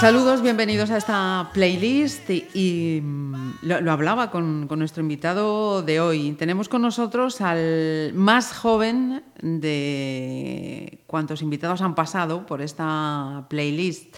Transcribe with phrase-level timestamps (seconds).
[0.00, 5.82] Saludos, bienvenidos a esta playlist y, y, mm, lo, lo hablaba con, con nuestro invitado
[5.82, 6.32] de hoy.
[6.38, 14.16] Tenemos con nosotros al más joven de cuantos invitados han pasado por esta playlist.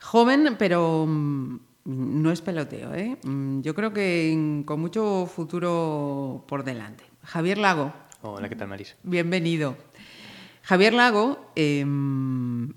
[0.00, 3.16] Joven, pero mm, no es peloteo, ¿eh?
[3.24, 7.02] Mm, Yo creo que con mucho futuro por delante.
[7.24, 8.96] Javier Lago, Hola, ¿qué tal, Marisa?
[9.04, 9.76] Bienvenido.
[10.68, 11.82] Javier Lago eh,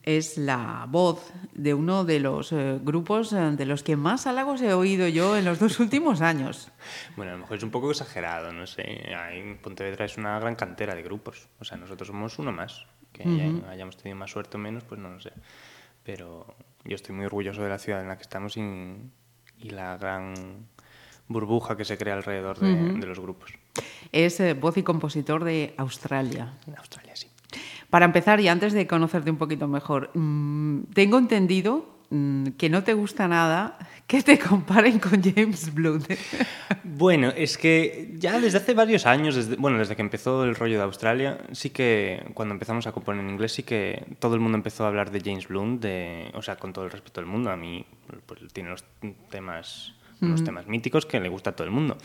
[0.03, 4.61] es la voz de uno de los eh, grupos eh, de los que más halagos
[4.61, 6.71] he oído yo en los dos últimos años.
[7.17, 9.13] Bueno, a lo mejor es un poco exagerado, no sé.
[9.13, 11.49] Ahí Pontevedra es una gran cantera de grupos.
[11.59, 12.85] O sea, nosotros somos uno más.
[13.11, 15.33] Que haya- hayamos tenido más suerte o menos, pues no lo sé.
[16.03, 16.55] Pero
[16.85, 20.65] yo estoy muy orgulloso de la ciudad en la que estamos y, y la gran
[21.27, 23.51] burbuja que se crea alrededor de, de los grupos.
[24.13, 26.53] Es eh, voz y compositor de Australia.
[26.67, 27.27] En Australia, sí.
[27.91, 32.83] Para empezar, y antes de conocerte un poquito mejor, mm, tengo entendido mm, que no
[32.83, 36.09] te gusta nada que te comparen con James Blunt.
[36.83, 40.77] Bueno, es que ya desde hace varios años, desde, bueno, desde que empezó el rollo
[40.77, 44.57] de Australia, sí que cuando empezamos a componer en inglés, sí que todo el mundo
[44.57, 47.49] empezó a hablar de James Blunt, de, o sea, con todo el respeto del mundo.
[47.49, 47.85] A mí
[48.25, 48.83] pues, tiene los
[49.29, 51.97] temas, los temas míticos que le gusta a todo el mundo.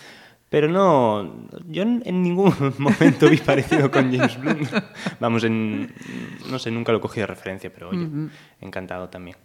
[0.57, 4.71] Pero no, yo en ningún momento vi parecido con James Blunt.
[5.21, 5.93] Vamos, en,
[6.51, 8.09] no sé, nunca lo cogí de referencia, pero oye,
[8.63, 9.37] encantado también.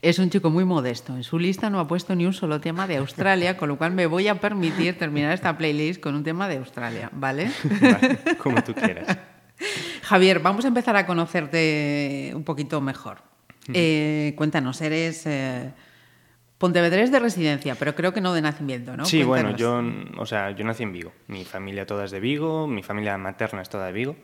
[0.00, 1.14] Es un chico muy modesto.
[1.14, 3.92] En su lista no ha puesto ni un solo tema de Australia, con lo cual
[3.92, 7.48] me voy a permitir terminar esta playlist con un tema de Australia, ¿vale?
[7.80, 9.16] Vale, como tú quieras.
[10.02, 13.18] Javier, vamos a empezar a conocerte un poquito mejor.
[13.72, 15.70] Eh, cuéntanos, eres eh,
[16.62, 19.04] pontevedrés de residencia, pero creo que no de nacimiento, ¿no?
[19.04, 19.82] Sí, bueno, yo,
[20.16, 21.10] o sea, yo nací en Vigo.
[21.26, 24.14] Mi familia toda es de Vigo, mi familia materna es toda de Vigo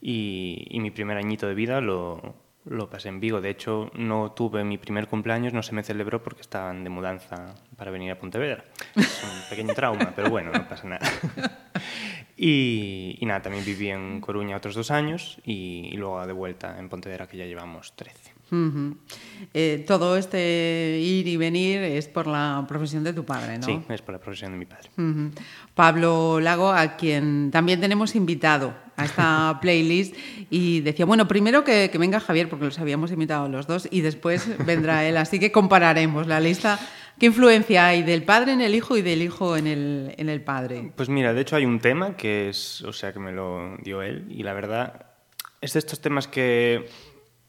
[0.00, 3.40] y, y mi primer añito de vida lo, lo pasé en Vigo.
[3.40, 7.54] De hecho, no tuve mi primer cumpleaños, no se me celebró porque estaban de mudanza
[7.76, 8.64] para venir a Pontevedra.
[8.96, 11.06] Es un pequeño trauma, pero bueno, no pasa nada.
[12.36, 16.80] Y, y nada, también viví en Coruña otros dos años y, y luego de vuelta
[16.80, 18.33] en Pontevedra que ya llevamos 13.
[19.52, 23.66] Eh, todo este ir y venir es por la profesión de tu padre, ¿no?
[23.66, 24.90] Sí, es por la profesión de mi padre.
[25.74, 30.14] Pablo Lago, a quien también tenemos invitado a esta playlist,
[30.50, 34.00] y decía, bueno, primero que, que venga Javier, porque los habíamos invitado los dos, y
[34.00, 36.78] después vendrá él, así que compararemos la lista.
[37.18, 40.42] ¿Qué influencia hay del padre en el hijo y del hijo en el, en el
[40.42, 40.92] padre?
[40.96, 44.02] Pues mira, de hecho hay un tema que es, o sea, que me lo dio
[44.02, 45.06] él y la verdad
[45.60, 46.88] es de estos temas que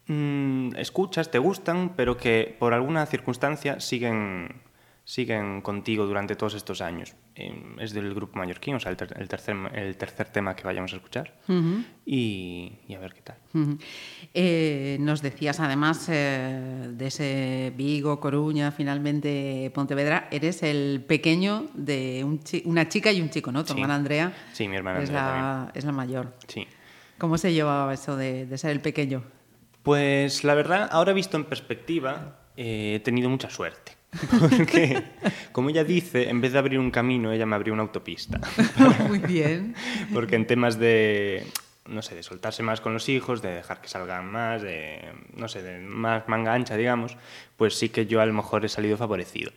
[0.08, 4.62] mm, escuchas, te gustan, pero que por alguna circunstancia siguen,
[5.04, 7.16] siguen contigo durante todos estos años.
[7.36, 10.64] Eh, es del grupo mallorquín, o sea, el, ter- el tercer, el tercer tema que
[10.64, 11.34] vayamos a escuchar
[12.06, 13.36] y, y a ver qué tal.
[14.34, 22.24] Eh, nos decías además eh, de ese Vigo, Coruña, finalmente Pontevedra, eres el pequeño de
[22.24, 23.64] un chi- una chica y un chico, ¿no?
[23.64, 23.80] Tu Sí.
[23.80, 26.34] hermana Andrea Sí, mi hermana es, Andrea la, es la mayor.
[26.48, 26.66] Sí.
[27.18, 29.24] ¿Cómo se llevaba eso de, de ser el pequeño?
[29.85, 33.94] Pues la verdad, ahora visto en perspectiva, eh, he tenido mucha suerte.
[34.40, 35.03] Porque,
[35.51, 38.41] como ella dice, en vez de abrir un camino, ella me abrió una autopista.
[39.07, 39.75] Muy bien.
[40.13, 41.45] Porque en temas de,
[41.85, 45.01] no sé, de soltarse más con los hijos, de dejar que salgan más, de,
[45.35, 47.16] no sé, de más manga ancha, digamos,
[47.57, 49.51] pues sí que yo a lo mejor he salido favorecido.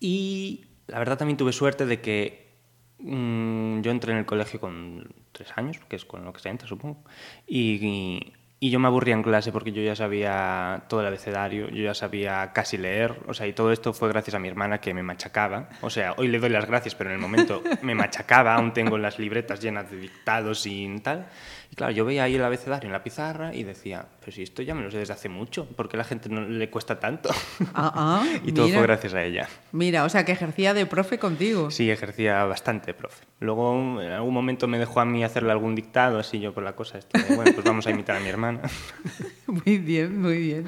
[0.00, 2.50] Y la verdad también tuve suerte de que
[2.98, 6.48] mm, yo entré en el colegio con tres años, que es con lo que se
[6.48, 7.02] entra, supongo,
[7.46, 11.70] y, y- y yo me aburría en clase porque yo ya sabía todo el abecedario,
[11.70, 14.82] yo ya sabía casi leer, o sea, y todo esto fue gracias a mi hermana
[14.82, 15.70] que me machacaba.
[15.80, 18.98] O sea, hoy le doy las gracias, pero en el momento me machacaba, aún tengo
[18.98, 21.26] las libretas llenas de dictados y tal.
[21.72, 24.60] Y claro, yo veía ahí el abecedario en la pizarra y decía, pero si esto
[24.60, 26.98] ya me lo sé desde hace mucho, ¿por qué a la gente no le cuesta
[26.98, 27.30] tanto?
[27.74, 28.78] Ah, ah, y todo mira.
[28.78, 29.48] fue gracias a ella.
[29.70, 31.70] Mira, o sea, que ejercía de profe contigo.
[31.70, 33.24] Sí, ejercía bastante, profe.
[33.38, 36.74] Luego, en algún momento me dejó a mí hacerle algún dictado, así yo por la
[36.74, 38.62] cosa, esta de, bueno, pues vamos a imitar a mi hermana.
[39.46, 40.64] Muy bien, muy bien.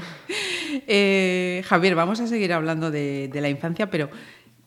[0.88, 4.08] Eh, Javier, vamos a seguir hablando de, de la infancia, pero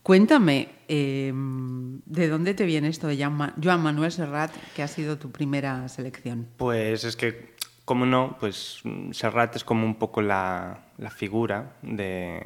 [0.05, 5.31] cuéntame, eh, ¿de dónde te viene esto de Joan Manuel Serrat, que ha sido tu
[5.31, 6.47] primera selección?
[6.57, 7.55] Pues es que,
[7.85, 12.39] como no, pues mm, Serrat es como un poco la, la figura de...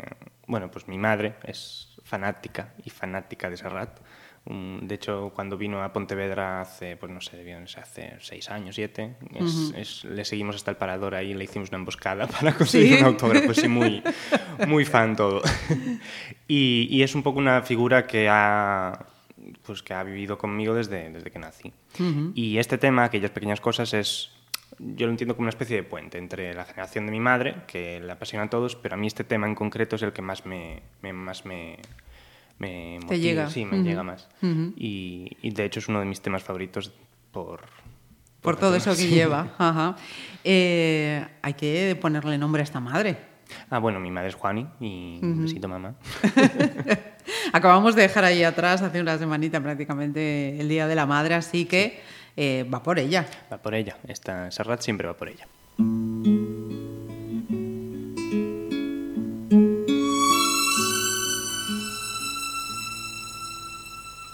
[0.47, 4.00] Bueno, pues mi madre es fanática y fanática de Serrat.
[4.49, 9.73] De hecho, cuando vino a Pontevedra hace, pues no sé, hace seis años, siete, es-
[9.77, 12.99] es- le seguimos hasta el parador ahí, le hicimos una emboscada para conseguir ¿Sí?
[12.99, 14.01] un autógrafo, sí, muy,
[14.67, 15.41] muy fan todo.
[16.47, 19.05] y, y es un poco una figura que ha,
[19.65, 21.71] pues, que ha vivido conmigo desde, desde que nací.
[22.33, 24.31] Y este tema, aquellas pequeñas cosas, es
[24.79, 27.99] yo lo entiendo como una especie de puente entre la generación de mi madre, que
[27.99, 30.45] le apasiona a todos, pero a mí este tema en concreto es el que más
[30.45, 31.79] me, me- más me,
[32.59, 33.50] me Te llega.
[33.50, 34.27] Sí, me llega más.
[34.41, 36.91] Y, y de hecho es uno de mis temas favoritos
[37.31, 37.61] por...
[38.41, 39.09] Por todo eso que sí.
[39.09, 39.53] lleva.
[39.57, 39.95] Ajá.
[40.44, 43.17] Eh, hay que ponerle nombre a esta madre.
[43.69, 45.95] Ah, bueno, mi madre es Juani y un besito mamá.
[47.53, 51.65] Acabamos de dejar ahí atrás hace una semanita prácticamente el Día de la Madre, así
[51.65, 52.00] que
[52.38, 53.25] eh, va por ella.
[53.51, 53.97] Va por ella.
[54.07, 55.47] Esta Serrat siempre va por ella.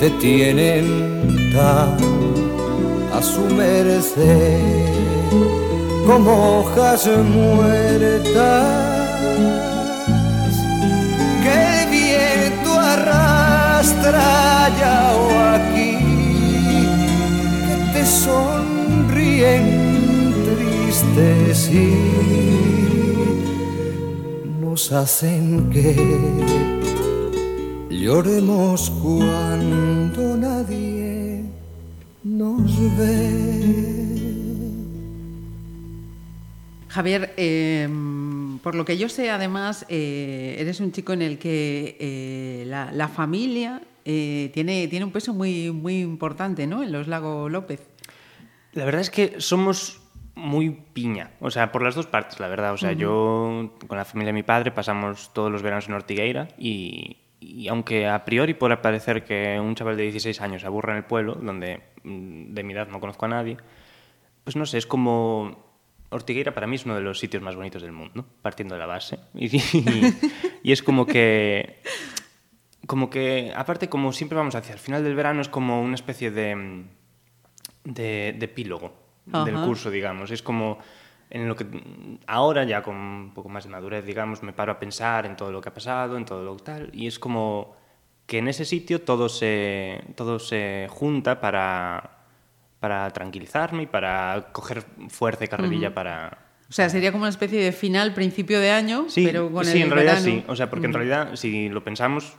[0.00, 1.10] Te tienen
[3.12, 4.60] a su merced
[6.06, 8.64] como hojas muertas
[11.42, 15.98] que el viento arrastra allá o aquí
[17.66, 19.64] que te sonríen
[20.46, 21.92] tristes y
[24.60, 26.79] nos hacen que
[28.00, 31.44] lloremos cuando nadie
[32.24, 33.60] nos ve.
[36.88, 37.88] Javier, eh,
[38.62, 42.90] por lo que yo sé, además, eh, eres un chico en el que eh, la,
[42.90, 46.82] la familia eh, tiene, tiene un peso muy, muy importante ¿no?
[46.82, 47.86] en los Lago López.
[48.72, 50.00] La verdad es que somos
[50.34, 52.72] muy piña, o sea, por las dos partes, la verdad.
[52.72, 56.48] O sea, yo con la familia de mi padre pasamos todos los veranos en Ortigueira
[56.56, 60.92] y, y aunque a priori pueda parecer que un chaval de 16 años se aburra
[60.92, 63.56] en el pueblo, donde mm, de mi edad no conozco a nadie,
[64.44, 65.68] pues no sé, es como...
[66.12, 68.86] Ortigueira para mí es uno de los sitios más bonitos del mundo, partiendo de la
[68.86, 69.18] base.
[69.34, 69.62] Y,
[70.62, 71.80] y es como que
[72.90, 76.32] como que, aparte, como siempre vamos hacia el final del verano, es como una especie
[76.32, 76.86] de,
[77.84, 78.92] de, de epílogo
[79.26, 80.32] del curso, digamos.
[80.32, 80.78] Es como
[81.30, 81.66] en lo que
[82.26, 85.52] ahora, ya con un poco más de madurez, digamos, me paro a pensar en todo
[85.52, 87.76] lo que ha pasado, en todo lo tal, y es como
[88.26, 92.18] que en ese sitio todo se, todo se junta para,
[92.80, 96.38] para tranquilizarme y para coger fuerza y carrerilla para,
[96.68, 99.78] O sea, sería como una especie de final, principio de año, Sí, pero con sí,
[99.78, 100.42] el en realidad verano.
[100.42, 100.44] sí.
[100.48, 102.36] O sea, porque en realidad, si lo pensamos,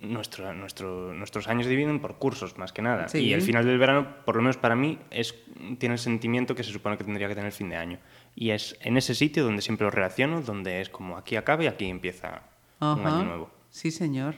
[0.00, 3.08] nuestro, nuestro, nuestros años dividen por cursos, más que nada.
[3.08, 3.18] Sí.
[3.18, 5.34] Y el final del verano, por lo menos para mí, es,
[5.78, 7.98] tiene el sentimiento que se supone que tendría que tener el fin de año.
[8.34, 11.66] Y es en ese sitio donde siempre lo relaciono, donde es como aquí acaba y
[11.66, 12.42] aquí empieza
[12.80, 13.16] un Ajá.
[13.16, 13.50] año nuevo.
[13.70, 14.36] Sí, señor.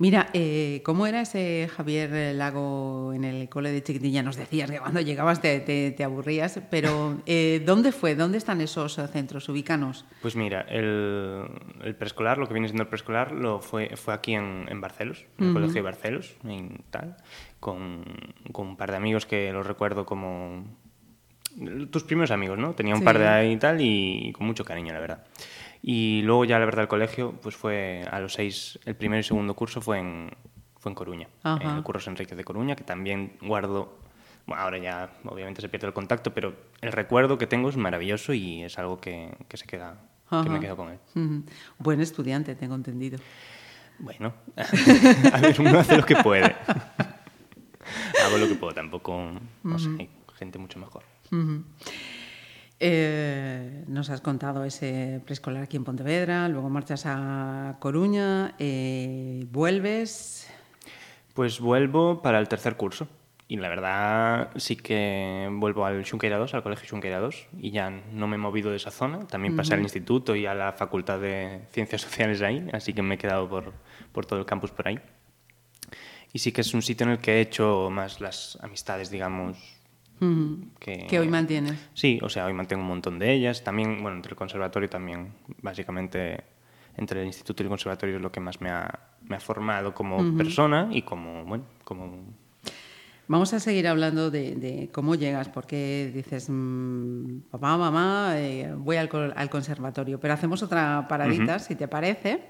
[0.00, 4.22] Mira, eh, ¿cómo era ese Javier Lago en el cole de chiquitilla?
[4.22, 8.14] Nos decías que cuando llegabas te, te- te aburrías, pero eh, ¿dónde fue?
[8.14, 10.04] ¿Dónde están esos eh, centros ubicanos?
[10.22, 11.42] Pues mira, el,
[11.82, 15.26] el preescolar, lo que viene siendo el preescolar, lo fue, fue aquí en, en Barcelos,
[15.38, 17.16] en el colegio de Barcelos, en tal,
[17.58, 18.04] con,
[18.52, 20.64] con un par de amigos que los recuerdo como
[21.90, 22.72] tus primeros amigos, ¿no?
[22.74, 23.04] Tenía un Sí.
[23.04, 25.24] par de ahí y tal y con mucho cariño, la verdad.
[25.82, 29.22] Y luego ya, la verdad, el colegio, pues fue a los seis, el primero y
[29.22, 30.30] segundo curso fue en,
[30.78, 31.70] fue en Coruña, Ajá.
[31.70, 33.96] en el curso Enrique de Coruña, que también guardo,
[34.46, 38.32] bueno, ahora ya obviamente se pierde el contacto, pero el recuerdo que tengo es maravilloso
[38.32, 40.60] y es algo que, que se queda, que me Ajá.
[40.60, 40.98] quedo con él.
[41.78, 43.18] Buen estudiante, tengo entendido.
[44.00, 44.32] Bueno,
[45.32, 46.54] a ver, uno hace lo que puede.
[48.26, 49.32] Hago lo que puedo, tampoco,
[49.62, 51.02] no sé, hay gente mucho mejor.
[51.32, 51.64] Ujú.
[52.80, 60.48] Eh, nos has contado ese preescolar aquí en Pontevedra, luego marchas a Coruña, eh, vuelves.
[61.34, 63.08] Pues vuelvo para el tercer curso.
[63.50, 67.88] Y la verdad sí que vuelvo al Xunqueira 2, al Colegio Xunqueira 2, y ya
[67.88, 69.26] no me he movido de esa zona.
[69.26, 73.14] También pasé al instituto y a la Facultad de Ciencias Sociales ahí, así que me
[73.14, 73.72] he quedado por,
[74.12, 75.00] por todo el campus por ahí.
[76.30, 79.77] Y sí que es un sitio en el que he hecho más las amistades, digamos.
[80.78, 81.06] Que...
[81.06, 81.78] Que hoy mantienes.
[81.94, 83.64] Sí, o sea, hoy mantengo un montón de ellas.
[83.64, 85.32] También, bueno, entre el conservatorio también,
[85.62, 86.44] básicamente,
[86.96, 89.94] entre el instituto y el conservatorio es lo que más me ha, me ha formado
[89.94, 92.24] como persona y como, bueno, como...
[93.30, 98.96] Vamos a seguir hablando de, de cómo llegas, porque dices, mm, papá, mamá, eh, voy
[98.96, 102.40] al, al conservatorio, pero hacemos otra paradita, si te parece.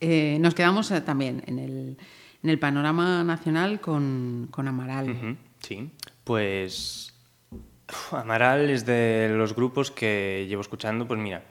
[0.00, 1.96] Eh, nos quedamos eh, también en el,
[2.44, 5.36] en el panorama nacional con, con Amaral.
[5.60, 5.90] Sí,
[6.26, 7.14] pues
[8.10, 11.44] Amaral es de los grupos que llevo escuchando, pues mira,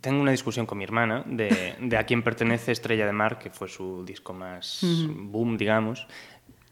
[0.00, 3.50] tengo una discusión con mi hermana de, de a quién pertenece Estrella de Mar, que
[3.50, 6.06] fue su disco más boom, digamos.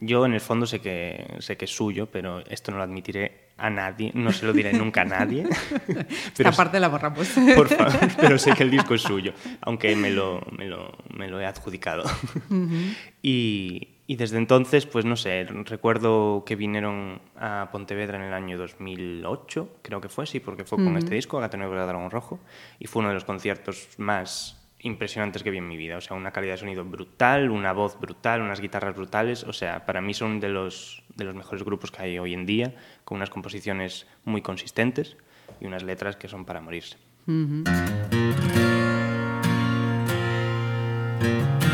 [0.00, 3.50] Yo en el fondo sé que, sé que es suyo, pero esto no lo admitiré
[3.58, 5.46] a nadie, no se lo diré nunca a nadie.
[6.38, 7.28] Esta parte la borramos.
[7.54, 11.28] Por favor, pero sé que el disco es suyo, aunque me lo, me lo, me
[11.28, 12.04] lo he adjudicado.
[13.22, 18.58] y, y desde entonces, pues no sé, recuerdo que vinieron a Pontevedra en el año
[18.58, 22.40] 2008, creo que fue, sí, porque fue con este disco, Negro de Dragón Rojo,
[22.78, 25.96] y fue uno de los conciertos más impresionantes que vi en mi vida.
[25.96, 29.44] O sea, una calidad de sonido brutal, una voz brutal, unas guitarras brutales.
[29.44, 32.44] O sea, para mí son de los, de los mejores grupos que hay hoy en
[32.44, 35.16] día, con unas composiciones muy consistentes
[35.60, 36.96] y unas letras que son para morirse.
[41.62, 41.71] A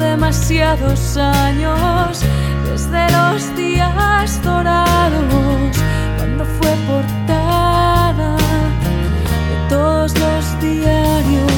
[0.00, 2.22] demasiados años
[2.64, 5.76] desde los días dorados,
[6.16, 11.52] cuando fue portada de todos los diarios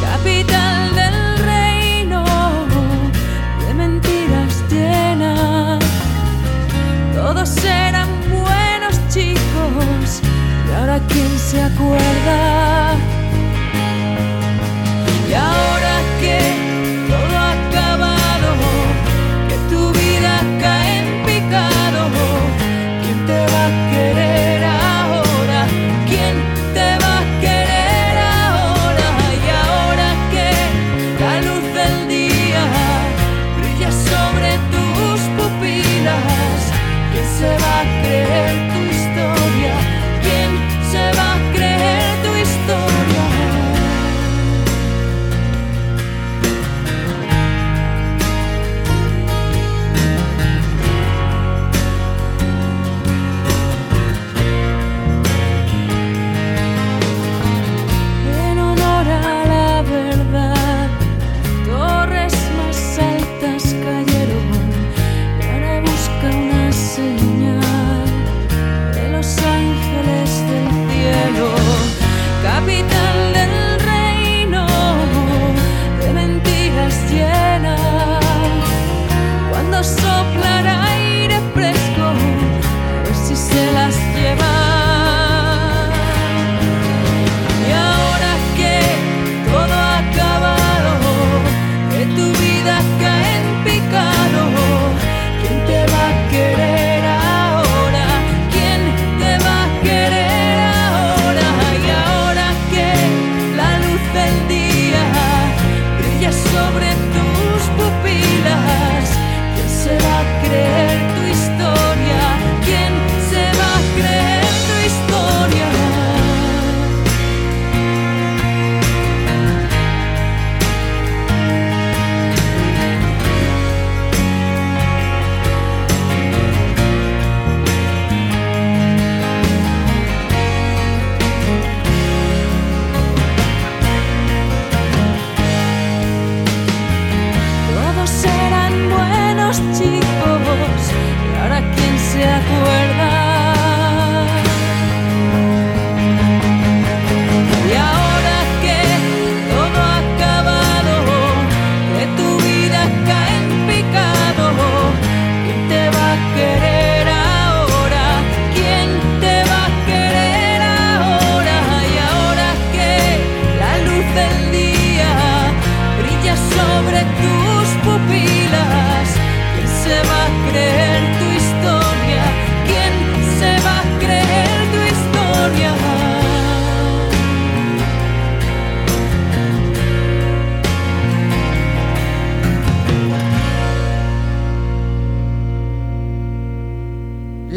[0.00, 2.24] capital del reino
[3.66, 5.82] de mentiras llenas.
[7.14, 10.20] Todos eran buenos chicos
[10.68, 12.91] y ahora quién se acuerda.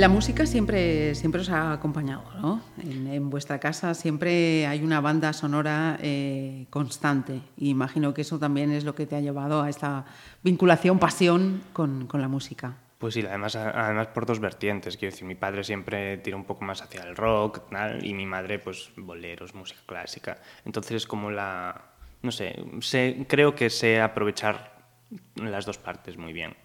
[0.06, 2.62] La música siempre, siempre os ha acompañado, ¿no?
[2.78, 7.42] En, en vuestra casa siempre hay una banda sonora eh, constante.
[7.58, 10.06] Y imagino que eso también es lo que te ha llevado a esta
[10.44, 12.78] vinculación, pasión con, con la música.
[13.00, 14.96] Pues sí, además, además por dos vertientes.
[14.96, 18.28] Quiero decir, mi padre siempre tira un poco más hacia el rock tal, y mi
[18.28, 20.38] madre, pues, boleros, música clásica.
[20.66, 21.82] Entonces es como la...
[22.22, 24.86] No sé, sé creo que sé aprovechar
[25.34, 26.56] las dos partes muy bien.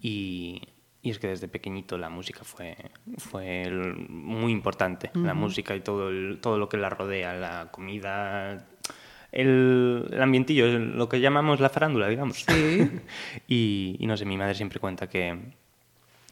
[0.00, 0.62] Y,
[1.06, 2.76] y es que desde pequeñito la música fue,
[3.18, 3.70] fue
[4.08, 5.10] muy importante.
[5.14, 8.66] La música y todo, el- todo lo que la rodea, la comida,
[9.30, 12.38] el, el ambientillo, lo que llamamos la farándula, digamos.
[12.44, 12.90] Sí.
[13.46, 15.38] y, y no sé, mi madre siempre cuenta que,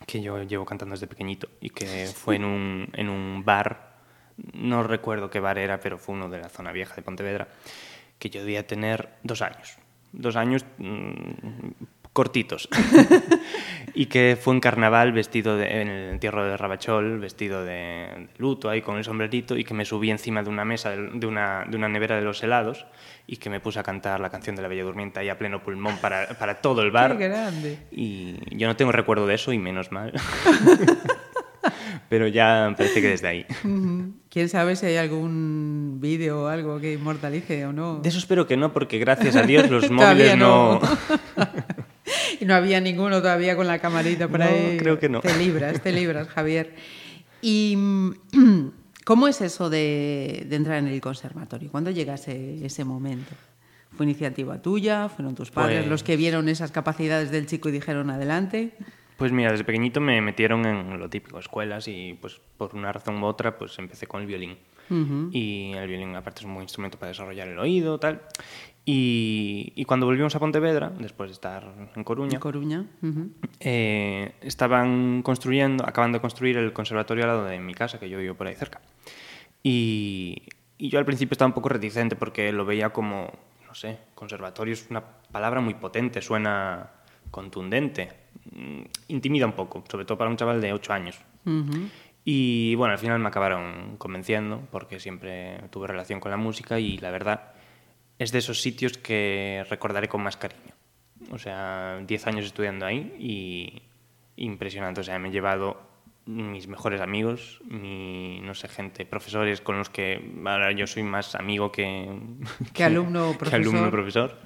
[0.07, 3.95] que yo llevo cantando desde pequeñito y que fue en un, en un bar,
[4.55, 7.47] no recuerdo qué bar era, pero fue uno de la zona vieja de Pontevedra,
[8.19, 9.77] que yo debía tener dos años.
[10.13, 11.71] Dos años mm,
[12.15, 12.69] cortitos.
[13.95, 18.71] y que fue en carnaval vestido de- en el entierro de Rabachol, vestido de, luto
[18.71, 21.77] ahí con el sombrerito y que me subí encima de una mesa de una, de
[21.77, 22.87] una nevera de los helados
[23.27, 25.63] y que me puse a cantar la canción de la Bella Durmiente ahí a pleno
[25.63, 27.19] pulmón para, para todo el bar.
[27.19, 27.79] Qué grande.
[27.91, 30.13] Y yo no tengo recuerdo de eso y menos mal.
[32.09, 33.47] Pero ya parece que desde ahí.
[34.29, 38.01] ¿Quién sabe si hay algún vídeo o algo que inmortalice o no?
[38.01, 40.81] De eso espero que no, porque gracias a Dios los móviles no...
[42.45, 44.77] y no había ninguno todavía con la camarita por No, ahí.
[44.79, 45.21] creo que no.
[45.21, 46.75] Te libras, te libras, Javier.
[47.43, 47.77] ¿Y
[49.05, 51.71] cómo es eso de, de entrar en el conservatorio?
[51.71, 53.35] ¿Cuándo llega ese, ese momento?
[53.97, 55.09] ¿Fue iniciativa tuya?
[55.09, 58.73] ¿Fueron tus padres Pues- los que vieron esas capacidades del chico y dijeron adelante?
[59.17, 63.23] Pues mira, desde pequeñito me metieron en lo típico, escuelas, y pues por una razón
[63.23, 64.57] u otra, pues empecé con el violín.
[65.31, 68.21] Y el violín, aparte, es un buen instrumento para desarrollar el oído, tal.
[68.87, 72.85] Y, y cuando volvimos a Pontevedra, después de estar en Coruña, Coruña.
[73.03, 73.31] ujú.
[73.61, 78.19] eh, estaban construyendo, acaban de construir el conservatorio al lado de mi casa, que yo
[78.19, 78.81] vivo por ahí cerca.
[79.63, 80.43] Y,
[80.77, 83.31] y yo al principio estaba un poco reticente porque lo veía como,
[83.67, 86.91] no sé, conservatorio es una palabra muy potente, suena
[87.31, 88.11] contundente,
[88.53, 91.19] mm, intimida un poco, sobre todo para un chaval de 8 años.
[91.47, 91.89] Ujú.
[92.27, 96.99] Y bueno, al final me acabaron convenciendo porque siempre tuve relación con la música y
[96.99, 97.54] la verdad
[98.19, 100.73] es de esos sitios que recordaré con más cariño.
[101.31, 103.83] O sea, 10 años estudiando ahí y
[104.43, 105.01] impresionante.
[105.01, 105.81] O sea, me he llevado
[106.27, 111.35] mis mejores amigos, mi, no sé, gente, profesores con los que ahora yo soy más
[111.35, 112.09] amigo que,
[112.73, 113.61] Que alumno que profesor.
[113.61, 114.39] alumno profesor.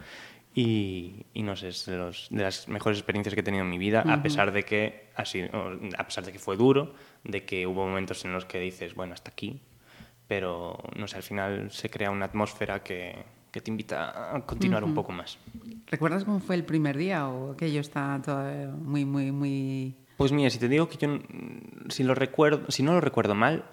[0.54, 3.70] Y, y no sé, es de, los- de las mejores experiencias que he tenido en
[3.70, 5.50] mi vida, a pesar de que sido,
[5.96, 9.14] a pesar de que fue duro, de que hubo momentos en los que dices, bueno,
[9.14, 9.60] hasta aquí,
[10.26, 13.14] pero no sé, al final se crea una atmósfera que,
[13.50, 15.38] que te invita a continuar un poco más.
[15.86, 19.94] ¿Recuerdas cómo fue el primer día o aquello está todavía muy, muy, muy...
[20.16, 23.34] Pues mira, si te digo que yo, mm, si, lo recuerdo, si no lo recuerdo
[23.34, 23.64] mal,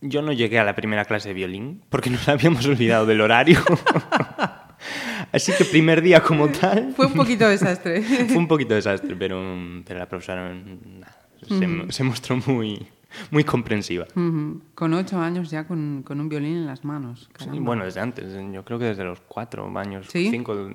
[0.00, 3.60] yo no llegué a la primera clase de violín porque nos habíamos olvidado del horario.
[5.32, 8.02] Así que primer día como tal Fue un poquito desastre.
[8.02, 9.40] fue un poquito desastre, pero,
[9.86, 11.16] pero la profesora nada,
[11.48, 12.86] se, se mostró muy,
[13.30, 14.06] muy comprensiva.
[14.14, 14.60] Ujú.
[14.74, 17.30] Con ocho años ya con, con un violín en las manos.
[17.38, 20.30] Sí, bueno, desde antes, yo creo que desde los cuatro años, ¿Sí?
[20.30, 20.70] cinco,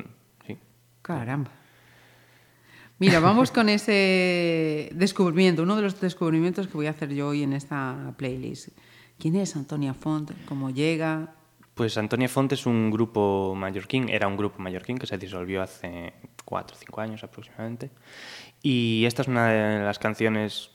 [0.46, 0.58] sí.
[1.02, 1.52] Caramba.
[3.00, 7.44] Mira, vamos con ese descubrimiento, uno de los descubrimientos que voy a hacer yo hoy
[7.44, 8.70] en esta playlist.
[9.18, 10.32] ¿Quién es Antonia Font?
[10.46, 11.34] ¿Cómo llega?
[11.76, 16.12] Pues Antonia Font es un grupo mallorquín, era un grupo mallorquín que se disolvió hace
[16.44, 17.90] cuatro o cinco años aproximadamente.
[18.62, 20.72] Y esta es una de las canciones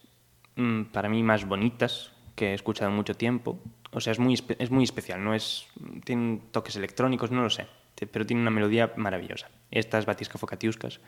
[0.93, 3.59] para mí más bonitas que he escuchado mucho tiempo.
[3.93, 5.67] O sea, es muy, es muy especial, no es,
[6.05, 7.67] tiene toques electrónicos, no lo sé,
[8.11, 9.51] pero tiene una melodía maravillosa.
[9.71, 11.01] Esta es Batisca Focatiuscas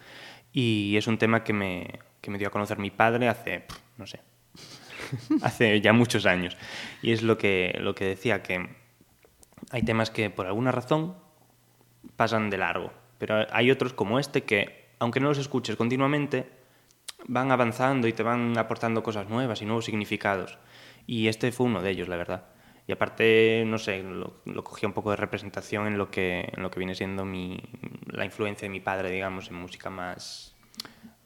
[0.52, 3.64] y es un tema que me, que me dio a conocer mi padre hace,
[3.98, 4.20] no sé,
[5.42, 6.56] hace ya muchos años.
[7.02, 8.68] Y es lo que, lo que decía, que
[9.70, 11.16] hay temas que por alguna razón
[12.14, 16.48] pasan de largo, pero hay otros como este que, aunque no los escuches continuamente,
[17.26, 20.58] van avanzando y te van aportando cosas nuevas y nuevos significados.
[21.06, 22.44] Y este fue uno de ellos, la verdad.
[22.86, 26.62] Y aparte, no sé, lo, lo cogía un poco de representación en lo que, en
[26.62, 27.60] lo que viene siendo mi,
[28.06, 30.54] la influencia de mi padre, digamos, en música más,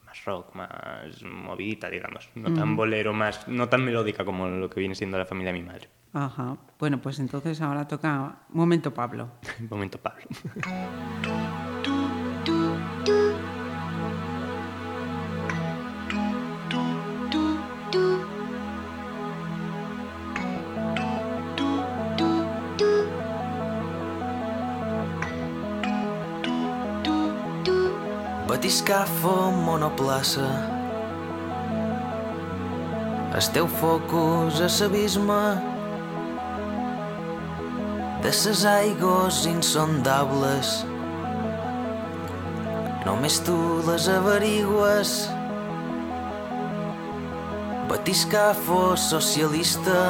[0.05, 2.29] más rock, más movidita, digamos.
[2.33, 5.59] No tan bolero, más, no tan melódica como lo que viene siendo la familia de
[5.59, 5.89] mi madre.
[6.13, 6.57] Ajá.
[6.79, 9.29] Bueno, pues entonces ahora toca momento Pablo.
[9.69, 10.25] Momento Pablo.
[28.61, 30.47] Batiscafo monoplaça
[33.33, 35.37] El teu focus a l'abisme
[38.21, 40.85] de ses aigües insondables.
[43.07, 45.13] Només tu les averigües.
[47.89, 50.03] Batiscafo socialista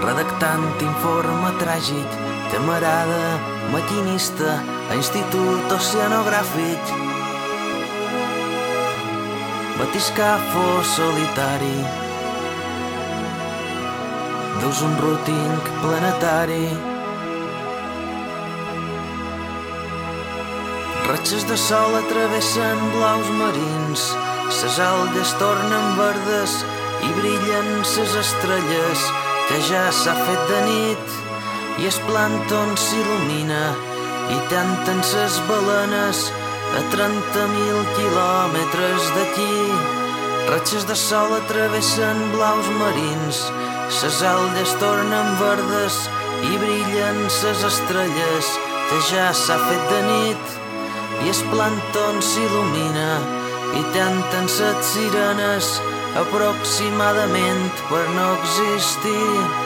[0.00, 2.16] redactant informe tràgic,
[2.54, 3.36] camarada,
[3.76, 4.56] maquinista,
[4.90, 6.82] a institut oceanogràfic.
[9.78, 10.66] Batiscafo
[10.96, 11.78] solitari,
[14.60, 16.68] dus un routing planetari.
[21.08, 24.06] Ratxes de sol travessen blaus marins,
[24.60, 26.60] ses algues tornen verdes
[27.02, 29.08] i brillen ses estrelles,
[29.48, 31.18] que ja s'ha fet de nit
[31.82, 33.93] i el plàncton s'il·lumina
[34.32, 36.30] i tanten ses balenes
[36.74, 39.58] a 30.000 quilòmetres d'aquí.
[40.48, 43.40] Ratxes de sol travessen blaus marins,
[44.00, 46.02] ses algues tornen verdes
[46.50, 48.52] i brillen ses estrelles,
[48.90, 50.60] que ja s'ha fet de nit
[51.24, 53.10] i el plàncton s'il·lumina
[53.80, 55.70] i tanten set sirenes
[56.20, 59.63] aproximadament per no existir.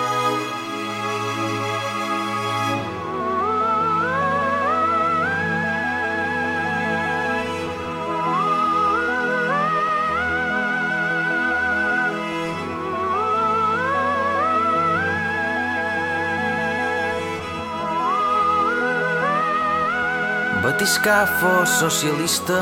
[20.89, 22.59] Batiscafo socialista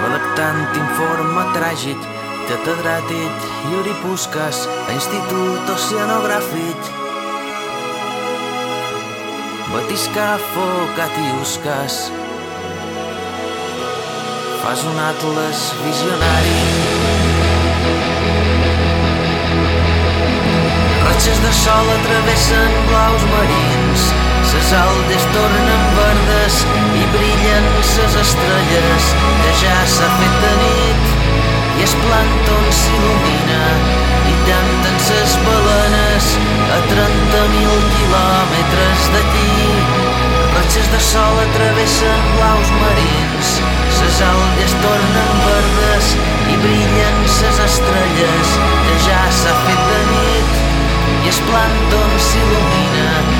[0.00, 2.08] redactant informe tràgic,
[2.48, 6.90] catedràtic i oripusques a Institut Oceanogràfic.
[9.70, 12.00] Batiscafo catiusques,
[14.64, 16.56] fas un atles visionari.
[21.06, 24.10] Ratxes de sol travessen blaus marins,
[24.58, 26.54] ses aldes tornen verdes
[26.98, 29.04] i brillen ses estrelles
[29.42, 31.04] que ja s'ha fet de nit
[31.78, 33.60] i el plàncton s'il·lumina
[34.30, 36.30] i tanten ses balenes
[36.74, 39.54] a 30.000 quilòmetres d'aquí.
[40.56, 43.52] Ratxes de sol travessen blaus marins,
[44.00, 46.14] ses algues tornen verdes
[46.50, 48.56] i brillen ses estrelles
[48.88, 50.64] que ja s'ha fet de nit
[51.28, 53.37] i el plàncton s'il·lumina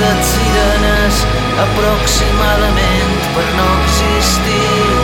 [0.00, 1.16] set sirenes
[1.66, 4.99] aproximadament per no existir.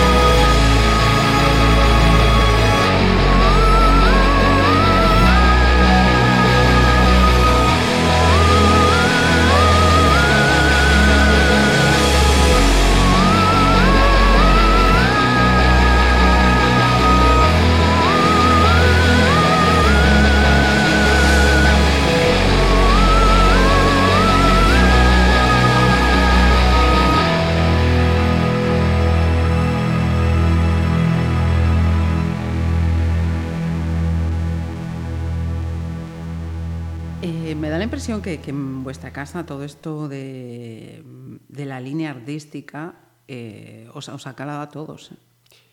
[38.14, 41.03] Impresión que, que en vuestra casa todo esto de,
[41.49, 42.95] de la línea artística
[43.29, 45.12] eh, os, os ha calado a todos.
[45.12, 45.16] ¿eh?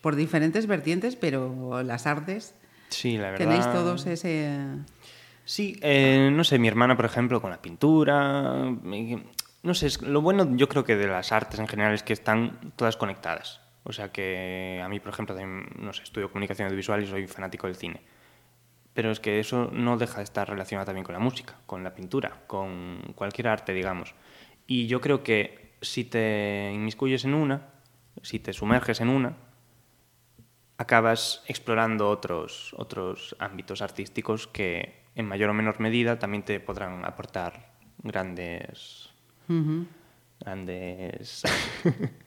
[0.00, 2.54] Por diferentes vertientes, pero las artes
[2.88, 3.38] Sí, la verdad.
[3.38, 4.50] tenéis todos ese...
[5.44, 8.64] Sí, eh, no sé, mi hermana, por ejemplo, con la pintura.
[9.62, 12.12] No sé, es- lo bueno yo creo que de las artes en general es que
[12.14, 13.60] están todas conectadas.
[13.84, 15.36] O sea que a mí, por ejemplo,
[15.78, 18.00] no sé, estudio comunicación audiovisual y soy fanático del cine.
[18.94, 21.94] Pero es que eso no deja de estar relacionado también con la música, con la
[21.94, 24.14] pintura, con cualquier arte, digamos.
[24.66, 27.68] Y yo creo que si te inmiscuyes en una,
[28.22, 29.36] si te sumerges en una,
[30.78, 37.04] acabas explorando otros, otros ámbitos artísticos que en mayor o menor medida también te podrán
[37.04, 39.10] aportar grandes...
[40.40, 41.42] Grandes...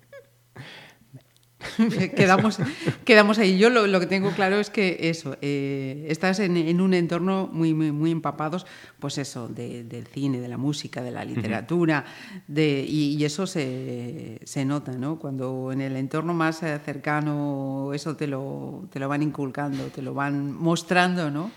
[2.15, 2.60] quedamos,
[3.04, 3.58] quedamos ahí.
[3.58, 7.50] Yo lo, lo que tengo claro es que eso, eh, estás en, en un entorno
[7.52, 8.65] muy, muy, muy empapados,
[9.00, 12.06] pues eso, de- del cine, de la música, de la literatura,
[12.48, 15.17] de, y, y eso se, se nota, ¿no?
[15.17, 20.02] Cuando en el entorno más eh, cercano eso te lo, te lo van inculcando, te
[20.02, 21.50] lo van mostrando, ¿no?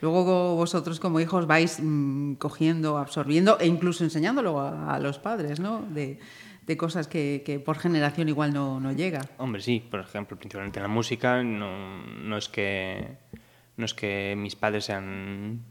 [0.00, 5.58] Luego vosotros como hijos vais mm, cogiendo, absorbiendo e incluso enseñándolo a, a los padres,
[5.58, 5.82] ¿no?
[5.90, 6.20] De,
[6.68, 9.22] de cosas que, que por generación igual no, no llega.
[9.38, 13.16] Hombre, sí, por ejemplo, principalmente en la música, no, no es que
[13.76, 15.62] no es que mis padres sean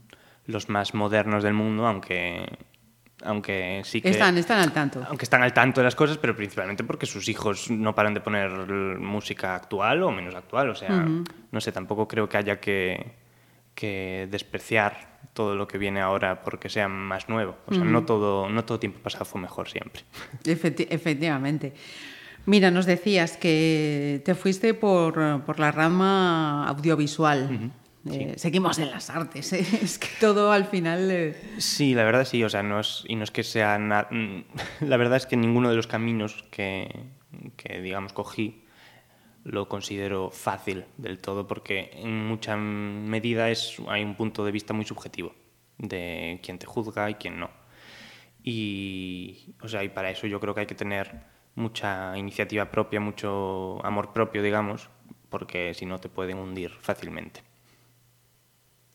[0.44, 2.46] los más modernos del mundo, aunque
[3.22, 4.10] Aunque sí que...
[4.10, 5.04] Están, están al tanto.
[5.08, 8.20] Aunque están al tanto de las cosas, pero principalmente porque sus hijos no paran de
[8.20, 8.50] poner
[8.98, 10.70] música actual o menos actual.
[10.70, 11.06] O sea,
[11.50, 13.12] no sé, tampoco creo que haya que,
[13.74, 17.54] que despreciar todo lo que viene ahora porque sea más nuevo.
[17.66, 20.02] O sea, no, todo, no todo tiempo pasado fue mejor siempre.
[20.44, 21.72] Efecti- efectivamente.
[22.46, 27.70] Mira, nos decías que te fuiste por, por la rama audiovisual.
[28.10, 29.60] Eh, seguimos en las artes, ¿eh?
[29.82, 31.08] es que todo al final...
[31.10, 33.78] eh, Sí, la verdad sí, o sea, no es, y no es que sea...
[33.78, 34.44] na- mm,
[34.88, 36.88] La verdad es que ninguno de los caminos que,
[37.56, 38.64] que, digamos, cogí
[39.48, 44.74] lo considero fácil del todo porque en mucha medida es, hay un punto de vista
[44.74, 45.34] muy subjetivo
[45.78, 47.50] de quién te juzga y quién no.
[48.42, 51.22] Y, o sea, y para eso yo creo que hay que tener
[51.54, 54.90] mucha iniciativa propia, mucho amor propio, digamos,
[55.28, 57.42] porque si no te pueden hundir fácilmente.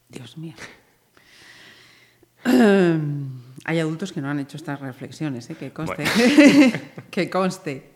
[0.07, 0.53] Dios mío.
[3.65, 5.55] Hay adultos que no han hecho estas reflexiones, ¿eh?
[5.55, 6.03] que conste.
[7.09, 7.93] que conste.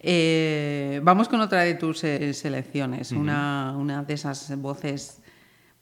[0.00, 5.20] Eh, vamos con otra de tus eh, selecciones, una, una de esas voces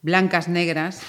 [0.03, 1.01] blancas, negras,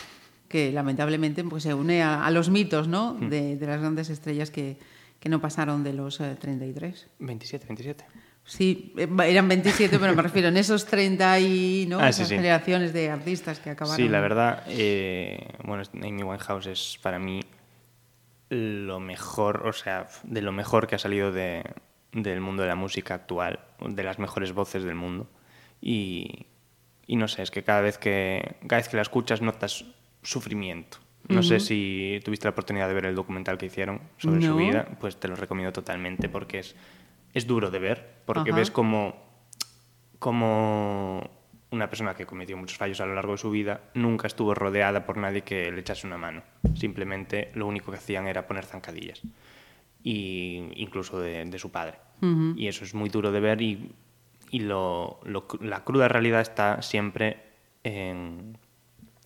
[0.48, 3.14] que lamentablemente pues, se une a, a los mitos ¿no?
[3.14, 4.78] de, de las grandes estrellas que,
[5.20, 7.08] que no pasaron de los eh, 33.
[7.20, 8.06] 27, 27.
[8.48, 12.00] Sí, eh, eran 27, pero me refiero en esos 30 y ¿no?
[12.00, 12.36] Ah, sí, esas sí.
[12.36, 13.98] generaciones de artistas que acabaron.
[13.98, 17.42] Sí, la verdad, eh, bueno, Amy Winehouse es para mí
[18.50, 21.64] lo mejor, o sea, de lo mejor que ha salido de,
[22.14, 25.30] del mundo de la música actual, de las mejores voces del mundo.
[25.82, 26.46] Y,
[27.06, 29.86] y no sé, es que cada vez que, cada vez que la escuchas notas
[30.24, 31.00] sufrimiento.
[31.30, 34.56] No sé si tuviste la oportunidad de ver el documental que hicieron sobre su No.
[34.56, 36.74] vida, pues te lo recomiendo totalmente porque es,
[37.34, 38.60] es duro de ver, porque Ajá.
[38.60, 39.28] ves como
[40.20, 41.30] como
[41.70, 45.06] una persona que cometió muchos fallos a lo largo de su vida nunca estuvo rodeada
[45.06, 46.42] por nadie que le echase una mano.
[46.76, 49.22] Simplemente lo único que hacían era poner zancadillas.
[50.04, 52.00] Y incluso de, de su padre.
[52.56, 53.92] Y eso es muy duro de ver y,
[54.50, 57.44] y lo, lo la cruda realidad está siempre
[57.84, 58.58] en,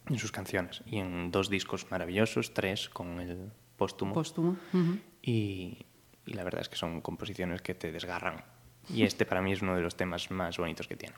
[0.10, 0.82] en sus canciones.
[0.88, 4.14] Y en dos discos maravillosos, tres con el póstumo.
[4.14, 4.58] Póstumo.
[4.74, 4.98] ujú.
[5.22, 5.86] y,
[6.26, 8.44] y la verdad es que son composiciones que te desgarran.
[8.90, 11.16] Y este para mí es uno de los temas más bonitos que tiene.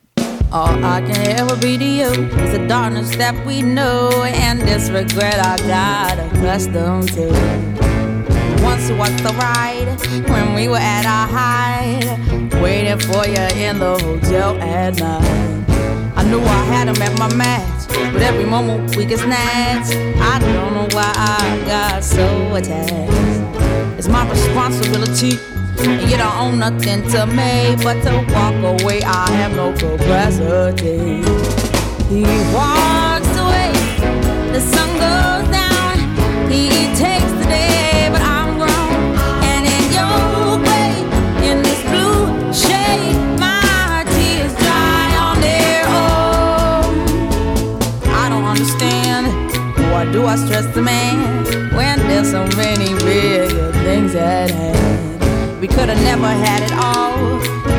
[0.51, 2.11] All I can ever be to you
[2.43, 7.27] is the darkness that we know and this regret I got accustomed to.
[8.63, 9.97] Once was the ride
[10.29, 15.63] when we were at our height, waiting for you in the hotel at night.
[16.15, 19.95] I knew I had him at my match, but every moment we get snatched.
[20.21, 23.32] I don't know why I got so attached.
[24.05, 25.39] It's my responsibility.
[25.79, 29.01] You don't own nothing to me but to walk away.
[29.01, 31.23] I have no capacity.
[32.11, 33.71] He walks away,
[34.51, 35.95] the sun goes down.
[36.51, 36.67] He
[36.99, 39.15] takes the day, but I'm grown.
[39.47, 40.89] And in your way,
[41.49, 46.91] in this blue shade, my tears dry on their own.
[48.11, 49.31] I don't understand.
[49.93, 51.12] Why do I stress the man
[54.15, 55.59] at hand?
[55.61, 57.37] We could have never had it all.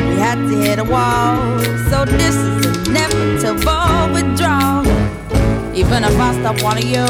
[0.09, 1.59] We had to hit a wall.
[1.89, 4.85] So this is inevitable withdrawal.
[5.75, 7.05] Even if I stop wanting you,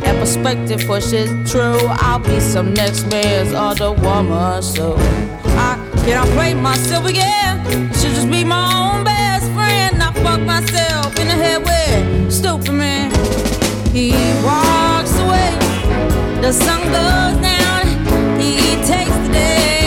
[0.00, 1.78] that perspective pushes true.
[1.88, 7.60] I'll be some next man's other woman, so I cannot play myself again.
[7.66, 10.02] I should just be my own best friend.
[10.02, 13.10] I fuck myself in the head with stupid man.
[13.92, 15.50] He walks away,
[16.40, 17.59] the sun goes down.
[18.56, 19.79] He takes the day,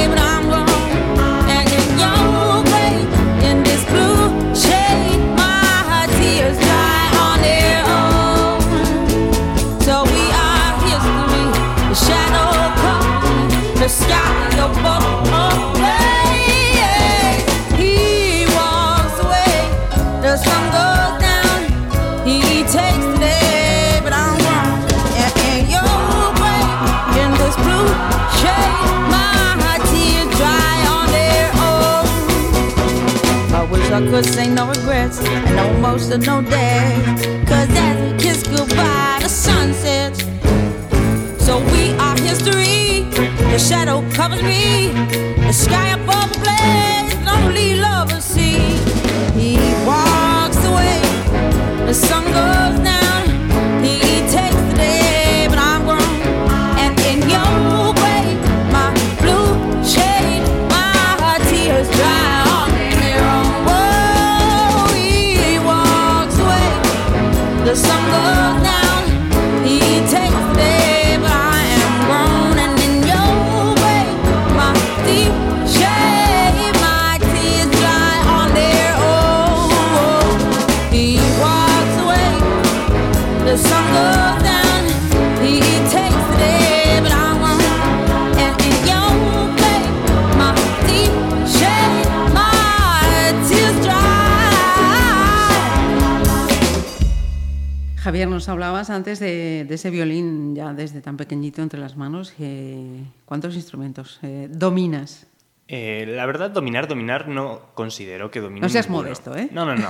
[33.94, 37.00] Wish I could say no regrets and no emotional day.
[37.46, 40.24] Cause as we kiss goodbye, the sun sets.
[41.38, 43.04] So we are history.
[43.52, 44.94] The shadow covers me.
[45.46, 48.58] The sky above the lonely lovers see.
[49.40, 51.00] He walks away.
[51.86, 53.03] The sun goes down.
[98.44, 102.34] Nos hablabas antes de, de ese violín ya desde tan pequeñito entre las manos.
[102.40, 105.28] eh, ¿Cuántos instrumentos eh, dominas?
[105.70, 109.04] Eh, la verdad, dominar, dominar, no considero que domine No seas ninguno.
[109.06, 109.48] modesto, ¿eh?
[109.54, 109.88] No, no, no.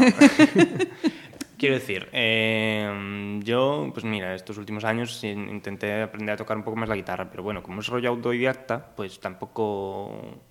[1.57, 6.77] Quiero decir, eh, yo, pues mira, estos últimos años intenté aprender a tocar un poco
[6.77, 10.43] más la guitarra, pero bueno, como es rollo autodidacta, pues tampoco...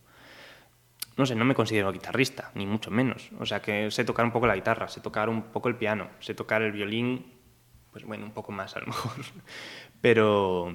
[1.17, 3.31] No sé, no me considero guitarrista, ni mucho menos.
[3.39, 6.09] O sea que sé tocar un poco la guitarra, sé tocar un poco el piano,
[6.19, 7.32] sé tocar el violín,
[7.93, 9.13] pues bueno, un poco más a lo mejor.
[10.01, 10.75] Pero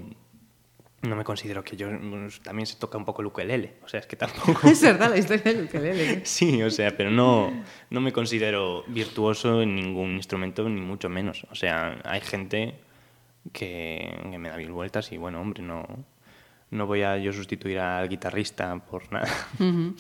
[1.02, 1.90] no me considero que yo
[2.44, 3.76] también se toca un poco el ukelele.
[3.84, 4.68] O sea, es que tampoco...
[4.68, 6.26] Es verdad, la historia del ukelele.
[6.26, 11.46] Sí, o sea, pero no, no me considero virtuoso en ningún instrumento, ni mucho menos.
[11.52, 12.76] O sea, hay gente
[13.52, 15.86] que, que me da mil vueltas y bueno, hombre, no,
[16.72, 19.30] no voy a yo sustituir al guitarrista por nada.
[19.60, 19.96] Ujú.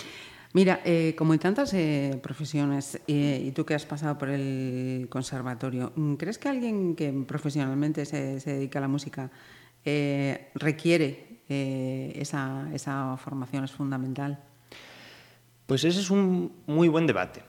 [0.53, 5.07] Mira, eh, como en tantas eh, profesiones, eh, y tú que has pasado por el
[5.09, 9.29] conservatorio, mm, ¿crees que alguien que profesionalmente se, dedica a la música
[10.55, 13.63] requiere esa, formación?
[13.63, 14.39] ¿Es fundamental?
[15.65, 17.43] Pues ese es un muy buen debate.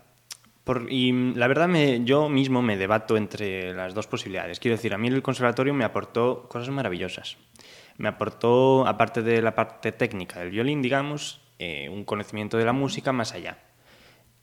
[0.62, 1.68] Por- y la verdad,
[2.04, 4.61] yo mismo me debato entre las dos posibilidades.
[4.61, 7.38] Quiero decir, a mí el conservatorio me aportó cosas maravillosas.
[7.96, 12.72] Me aportó, aparte de la parte técnica del violín, digamos, eh, un conocimiento de la
[12.72, 13.58] música más allá.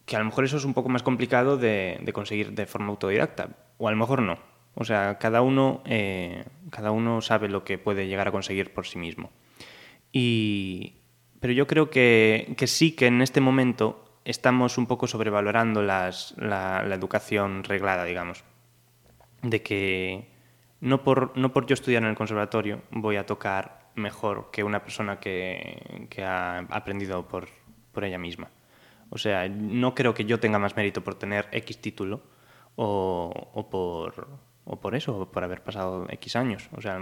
[0.06, 3.50] Que a lo mejor eso es un poco más complicado de, conseguir de forma autodidacta,
[3.78, 4.38] o a lo mejor no.
[4.76, 8.86] O sea, cada uno, eh, cada uno sabe lo que puede llegar a conseguir por
[8.86, 9.32] sí mismo.
[10.12, 10.96] Y,
[11.40, 16.34] pero yo creo que, que sí que en este momento estamos un poco sobrevalorando las-
[16.38, 18.44] la, la educación reglada, digamos.
[19.42, 20.30] De que
[20.82, 24.84] no por, no por yo estudiar en el conservatorio voy a tocar mejor que una
[24.84, 27.48] persona que, ha aprendido por,
[27.92, 28.50] por ella misma.
[29.10, 32.22] O sea, no creo que yo tenga más mérito por tener X título
[32.76, 34.28] o, o por,
[34.66, 36.70] o por eso, o por haber pasado X años.
[36.76, 37.00] O sea,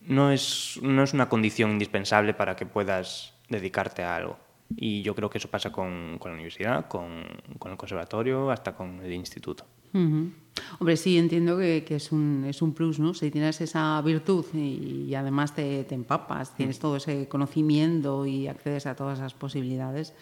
[0.00, 4.38] no es, no es una condición indispensable para que puedas dedicarte a algo.
[4.76, 7.24] Y yo creo que eso pasa con, con la universidad, con,
[7.58, 9.64] con el conservatorio, hasta con el instituto.
[9.92, 13.14] Hombre, sí, entiendo que, que es, un, es un plus, ¿no?
[13.14, 18.48] Si tienes esa virtud y, y además te, te empapas, tienes todo ese conocimiento y
[18.48, 20.14] accedes a todas esas posibilidades,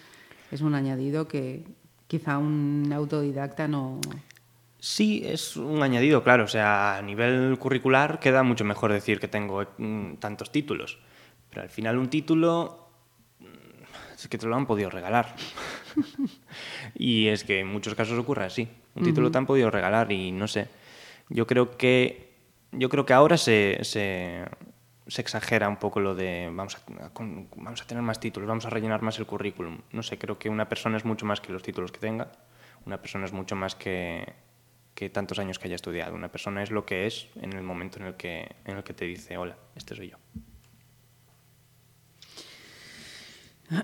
[0.51, 1.65] es un añadido que
[2.07, 3.99] quizá un autodidacta no...
[4.79, 6.43] Sí, es un añadido, claro.
[6.43, 10.99] O sea, a nivel curricular queda mucho mejor decir que tengo mm, tantos títulos.
[11.49, 12.86] Pero al final un título mm,
[14.25, 15.35] es que te lo han podido regalar.
[16.95, 18.67] y es que en muchos casos ocurre así.
[18.95, 20.67] Un título te han podido regalar y no sé.
[21.29, 22.27] Yo creo que
[22.71, 24.43] yo creo que ahora se, se,
[25.07, 28.65] se exagera un poco lo de vamos a, con- vamos a tener más títulos, vamos
[28.65, 29.79] a rellenar más el currículum.
[29.91, 32.31] No sé, creo que una persona es mucho más que los títulos que tenga.
[32.85, 34.33] Una persona es mucho más que,
[34.95, 36.15] que tantos años que haya estudiado.
[36.15, 38.93] Una persona es lo que es en el momento en el que, en el que
[38.93, 40.17] te dice, hola, este soy yo.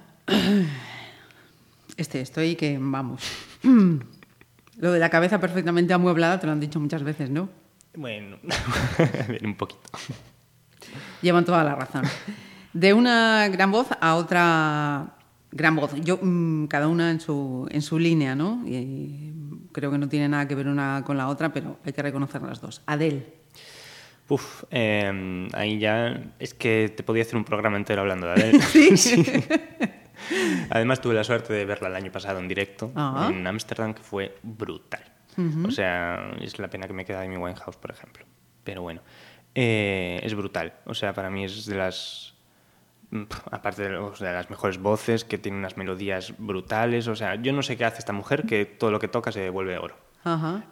[1.96, 3.22] Este, estoy que vamos.
[4.78, 7.50] Lo de la cabeza perfectamente amueblada te lo han dicho muchas veces, ¿no?
[7.96, 8.38] Bueno,
[9.44, 9.82] un poquito.
[11.22, 12.04] Llevan toda la razón.
[12.74, 15.18] De una gran voz a otra
[15.52, 15.94] gran voz.
[16.04, 18.64] Yo, mm, cada una en su, en su línea, ¿no?
[18.66, 19.32] Y
[19.72, 22.42] creo que no tiene nada que ver una con la otra, pero hay que reconocer
[22.42, 22.82] las dos.
[22.88, 23.43] Adele.
[24.30, 28.62] Uf, eh, ahí ya es que te podía hacer un programa entero hablando de Adele.
[28.98, 29.24] ¿Sí?
[30.70, 33.30] Además tuve la suerte de verla el año pasado en directo Ah.
[33.32, 35.04] en Ámsterdam, que fue brutal.
[35.66, 38.24] O sea, es la pena que me queda de mi Winehouse, por ejemplo.
[38.64, 39.02] Pero bueno,
[39.56, 40.74] eh, es brutal.
[40.86, 42.36] O sea, para mí es de las...
[43.10, 47.08] mm, Aparte de, las mejores voces, que tiene unas melodías brutales.
[47.08, 49.50] O sea, yo no sé qué hace esta mujer, que todo lo que toca se
[49.50, 49.98] vuelve oro.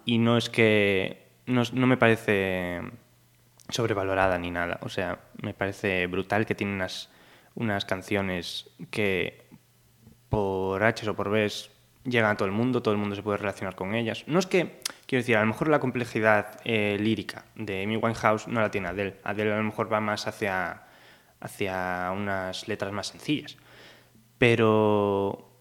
[0.06, 1.28] Y no es que...
[1.48, 2.82] No me parece
[3.72, 4.80] sobrevalorada ni nada.
[4.84, 7.10] O sea, me parece brutal que tiene unas,
[7.56, 9.50] unas canciones que
[10.30, 11.50] por H o por B
[12.04, 14.24] llegan a todo el mundo, todo el mundo se puede relacionar con ellas.
[14.28, 18.48] No es que, quiero decir, a lo mejor la complejidad eh, lírica de Amy Winehouse
[18.48, 19.20] no la tiene Adele.
[19.24, 20.84] Adele a lo mejor va más hacia,
[21.40, 23.58] hacia unas letras más sencillas.
[24.38, 25.52] Pero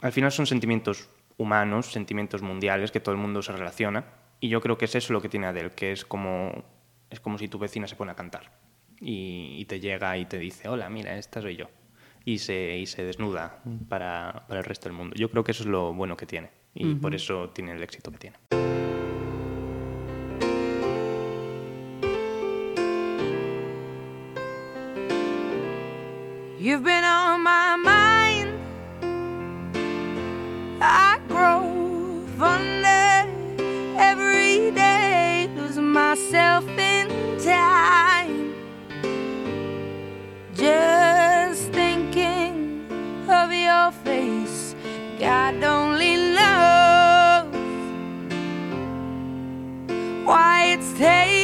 [0.00, 4.04] al final son sentimientos humanos, sentimientos mundiales que todo el mundo se relaciona.
[4.40, 6.64] Y yo creo que es eso lo que tiene Adele, que es como,
[7.10, 8.50] es como si tu vecina se pone a cantar
[9.00, 11.66] y, y te llega y te dice, hola, mira, esta soy yo.
[12.24, 15.16] Y se, y se desnuda para, para el resto del mundo.
[15.16, 18.12] Yo creo que eso es lo bueno que tiene y por eso tiene el éxito
[18.12, 18.36] que tiene.
[26.60, 28.50] You've been on my mind.
[30.82, 31.69] I grow
[36.60, 37.08] off in
[37.38, 38.54] time.
[40.54, 42.84] Just thinking
[43.28, 44.74] of your face,
[45.18, 47.54] God only knows
[50.26, 51.39] why it's taking.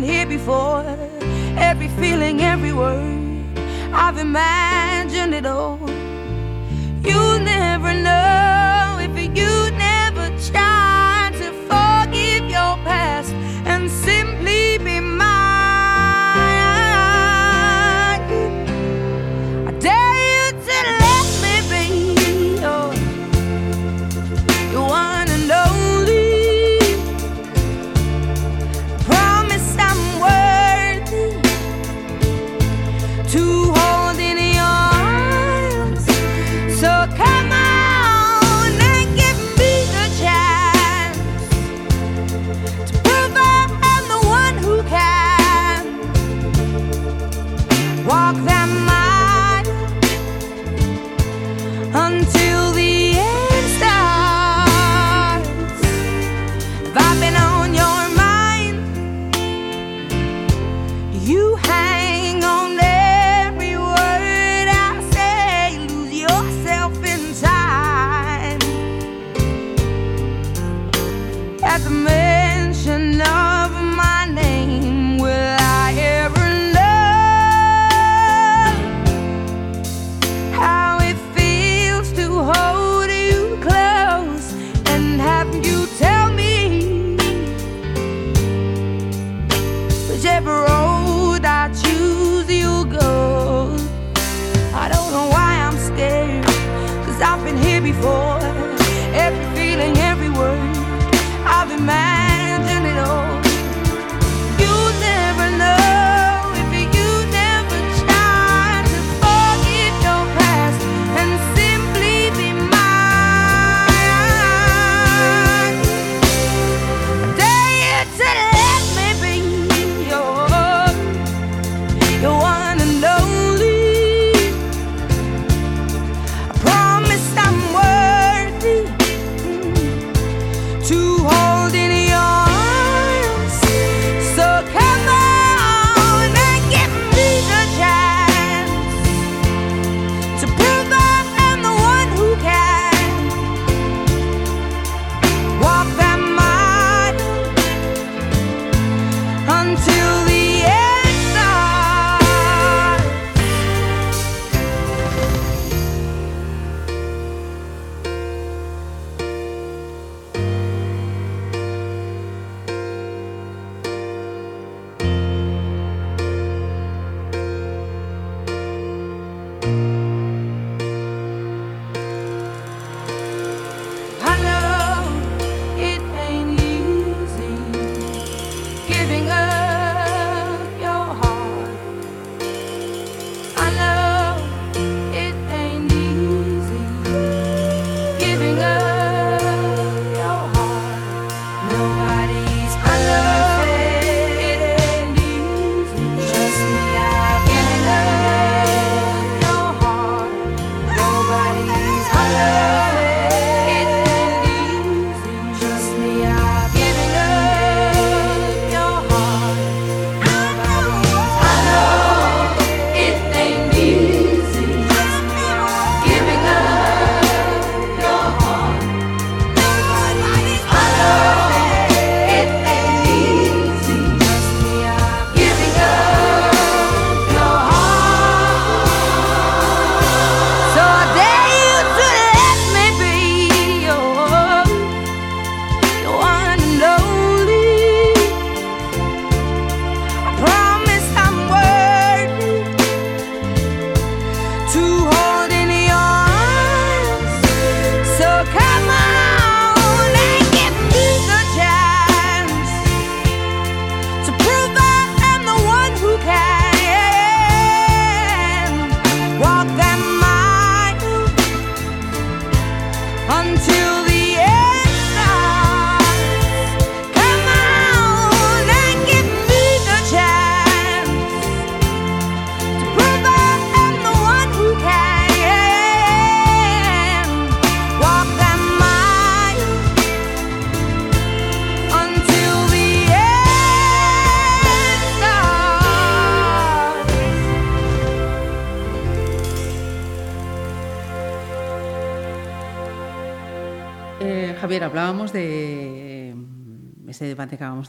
[0.00, 0.84] been here before.
[1.56, 3.44] Every feeling, every word,
[3.92, 5.78] I've imagined it all.
[7.02, 8.19] You never know.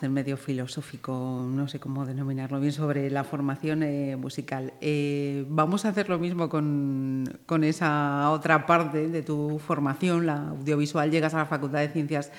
[0.01, 4.73] Del medio filosófico, no sé cómo denominarlo bien, sobre la formación eh, musical.
[4.81, 10.49] Eh, vamos a hacer lo mismo con, con esa otra parte de tu formación, la
[10.49, 11.11] audiovisual.
[11.11, 12.31] Llegas a la Facultad de Ciencias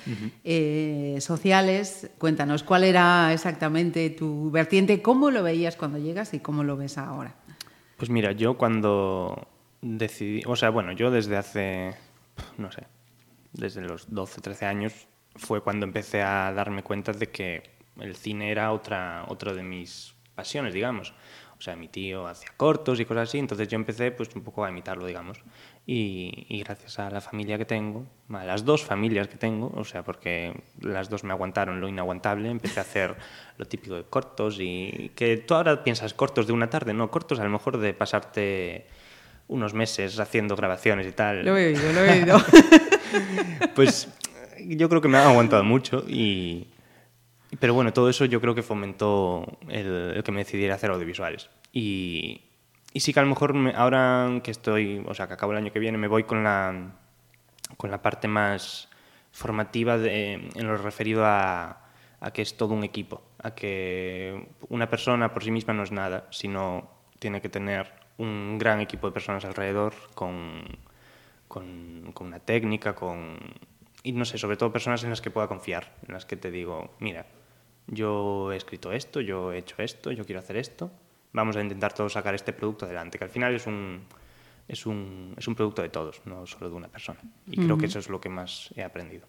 [0.42, 2.10] eh, Sociales.
[2.18, 5.00] Cuéntanos, ¿cuál era exactamente tu vertiente?
[5.00, 7.34] ¿Cómo lo veías cuando llegas y cómo lo ves ahora?
[7.96, 9.46] Pues mira, yo cuando
[9.80, 11.94] decidí, o sea, bueno, yo desde hace,
[12.58, 12.82] no sé,
[13.52, 15.06] desde los 12, 13 años
[15.36, 17.62] fue cuando empecé a darme cuenta de que
[18.00, 21.14] el cine era otra, otra de mis pasiones, digamos.
[21.58, 24.64] O sea, mi tío hacía cortos y cosas así, entonces yo empecé pues un poco
[24.64, 25.38] a imitarlo, digamos.
[25.86, 29.84] Y, y gracias a la familia que tengo, a las dos familias que tengo, o
[29.84, 33.14] sea, porque las dos me aguantaron lo inaguantable, empecé a hacer
[33.58, 37.38] lo típico de cortos y que tú ahora piensas cortos de una tarde, no, cortos
[37.38, 38.86] a lo mejor de pasarte
[39.46, 41.44] unos meses haciendo grabaciones y tal.
[41.44, 42.38] Lo he oído, lo he oído.
[43.74, 44.08] Pues
[44.68, 46.68] yo creo que me ha aguantado mucho y...
[47.60, 51.50] Pero bueno, todo eso yo creo que fomentó el, que me decidiera hacer audiovisuales.
[51.70, 52.40] Y,
[52.94, 55.58] y sí que a lo mejor me- ahora que estoy, o sea, que acabo el
[55.58, 56.92] año que viene, me voy con la,
[57.76, 58.88] con la parte más
[59.32, 61.84] formativa en lo referido a,
[62.20, 65.92] a que es todo un equipo, a que una persona por sí misma no es
[65.92, 66.88] nada, sino
[67.18, 70.62] tiene que tener un gran equipo de personas alrededor con,
[71.48, 73.38] con, con una técnica, con...
[74.02, 76.50] Y no sé, sobre todo personas en las que pueda confiar, en las que te
[76.50, 77.26] digo, mira,
[77.86, 80.90] yo he escrito esto, yo he hecho esto, yo quiero hacer esto,
[81.32, 84.02] vamos a intentar todos sacar este producto adelante, que al final es un,
[84.68, 87.20] es un, es un producto de todos, no solo de una persona.
[87.46, 89.26] Y creo que eso es lo que más he aprendido.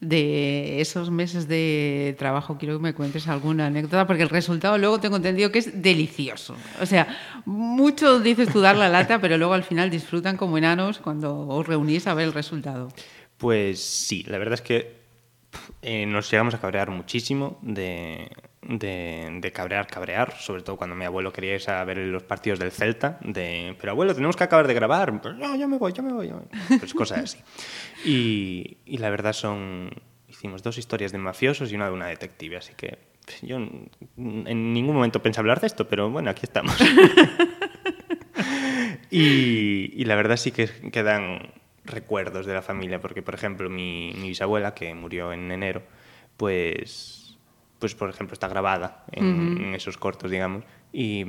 [0.00, 5.00] De esos meses de trabajo, quiero que me cuentes alguna anécdota, porque el resultado luego
[5.00, 6.54] tengo entendido que es delicioso.
[6.80, 7.08] O sea,
[7.44, 11.66] mucho dices tú dar la lata, pero luego al final disfrutan como enanos cuando os
[11.66, 12.90] reunís a ver el resultado.
[13.38, 14.98] Pues sí, la verdad es que
[15.82, 18.30] eh, nos llegamos a cabrear muchísimo de,
[18.62, 22.72] de, cabrear, cabrear, sobre todo cuando mi abuelo quería irse a ver los partidos del
[22.72, 26.02] Celta, de, pero abuelo, tenemos que acabar de grabar, pues, no, yo me voy, yo
[26.02, 26.78] me voy, yo me voy".
[26.78, 27.38] pues cosas así.
[28.04, 29.90] Y, y la verdad son,
[30.26, 32.98] hicimos dos historias de mafiosos y una de una detective, así que
[33.42, 36.76] yo en ningún momento pensé hablar de esto, pero bueno, aquí estamos.
[39.10, 41.50] Y, y la verdad sí que quedan
[41.88, 45.82] recuerdos de la familia, porque por ejemplo mi, mi bisabuela, que murió en enero,
[46.36, 47.36] pues,
[47.78, 51.24] pues por ejemplo está grabada en, en esos cortos, digamos, y,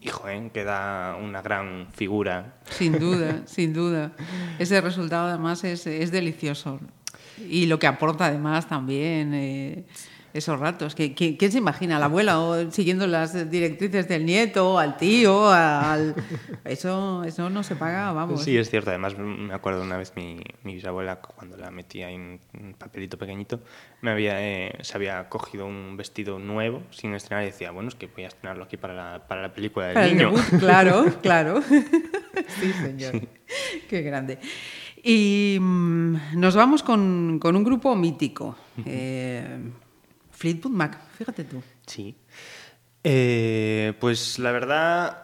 [0.00, 2.58] y joder, queda una gran figura.
[2.70, 4.12] Sin duda, sin duda.
[4.58, 6.80] Ese resultado además es, es delicioso.
[7.48, 9.84] Y lo que aporta además también eh,
[10.34, 10.94] esos ratos.
[10.94, 11.98] que que- ¿Quién se imagina?
[11.98, 15.48] ¿La abuela o siguiendo las directrices del nieto, al tío?
[15.50, 16.14] Al...
[16.64, 18.42] Eso, eso no se paga, vamos.
[18.42, 18.90] Sí, es cierto.
[18.90, 23.60] Además, me acuerdo una vez mi, mi bisabuela, cuando la metía en un papelito pequeñito,
[24.00, 27.94] me había, eh, se había cogido un vestido nuevo sin estrenar y decía, bueno, es
[27.94, 30.30] que voy a estrenarlo aquí para la, para la película del Para el niño.
[30.30, 31.62] debut, claro, claro.
[32.60, 33.20] Sí, señor.
[33.88, 34.38] Qué grande.
[35.02, 38.56] Y mm, nos vamos con, con un grupo mítico.
[38.84, 39.58] eh,
[40.36, 41.62] Fleetwood Mac, fíjate tú.
[41.86, 42.16] Sí.
[43.02, 45.20] Eh, pues la verdad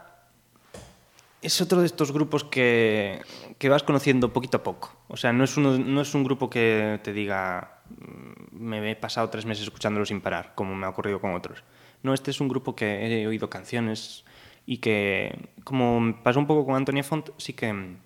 [1.43, 3.23] es otro de estos grupos que,
[3.59, 4.95] que vas conociendo poquito a poco.
[5.09, 8.97] O sea, no es, uno, no es un grupo que te diga "Mm, me he
[8.97, 11.65] pasado tres meses escuchándolo sin parar, como me ha ocurrido con otros.
[12.03, 14.25] No, este es un grupo que he oído canciones
[14.67, 17.97] y que, como pasó un poco con Antonia Font, sí que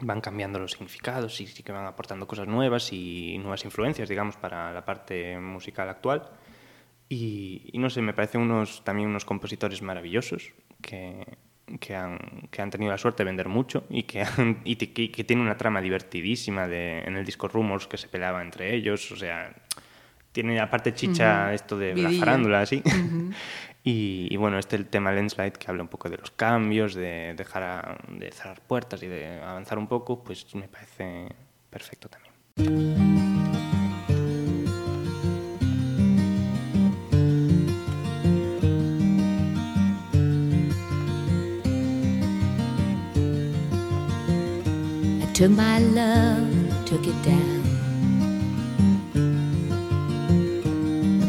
[0.00, 4.36] van cambiando los significados y sí que van aportando cosas nuevas y nuevas influencias, digamos,
[4.36, 6.22] para la parte musical actual.
[7.08, 11.26] Y, y no sé, me parecen unos, también unos compositores maravillosos que,
[11.80, 12.18] que, han,
[12.50, 15.44] que han tenido la suerte de vender mucho y que, han- y que, que tienen
[15.46, 19.10] una trama divertidísima de, en el disco Rumors que se peleaba entre ellos.
[19.10, 19.54] O sea,
[20.32, 22.82] tiene aparte chicha esto de la farándula, así.
[23.82, 27.98] y, bueno, este el tema Lenslight que habla un poco de los cambios, de dejar
[28.08, 31.28] de cerrar puertas y de avanzar un poco, pues me parece
[31.70, 32.28] perfecto también.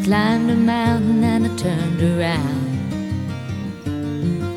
[0.09, 2.65] Climbed a mountain and I turned around.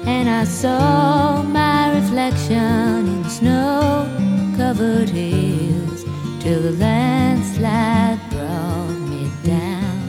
[0.08, 4.08] And I saw my reflection in snow
[4.56, 6.04] covered hills
[6.42, 10.00] till the landslide brought me down.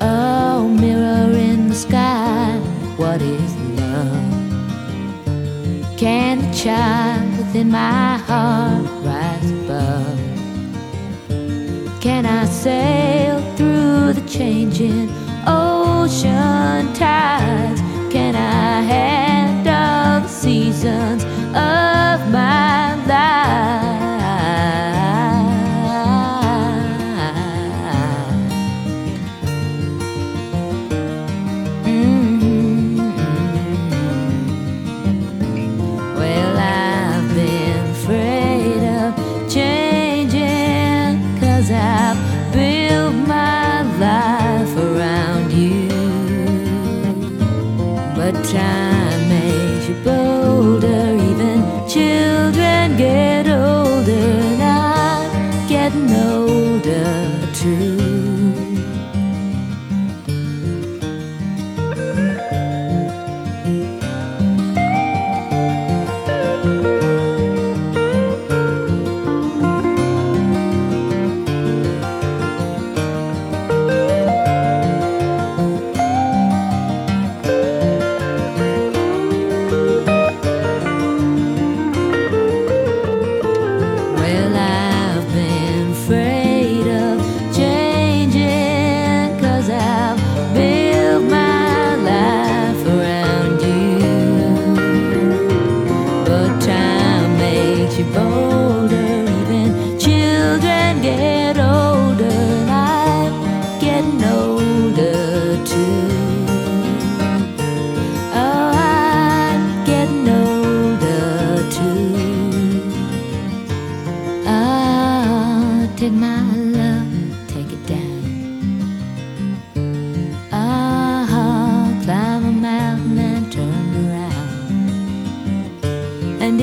[0.00, 2.58] Oh, mirror in the sky,
[2.96, 4.26] what is love?
[5.96, 10.25] Can the child within my heart rise above?
[12.06, 15.10] Can I sail through the changing
[15.44, 17.80] ocean tides?
[18.12, 23.85] Can I handle the seasons of my life?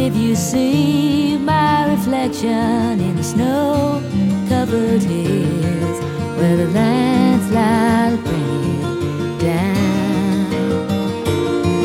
[0.05, 4.01] If you see my reflection in the snow
[4.49, 5.99] covered hills
[6.37, 10.45] where the landslide bring it down.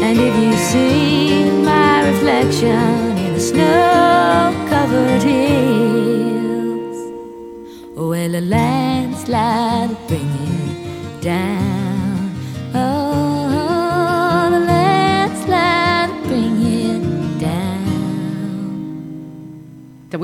[0.02, 6.98] And if you see my reflection in the snow covered hills,
[7.94, 10.27] well, a landslide will bring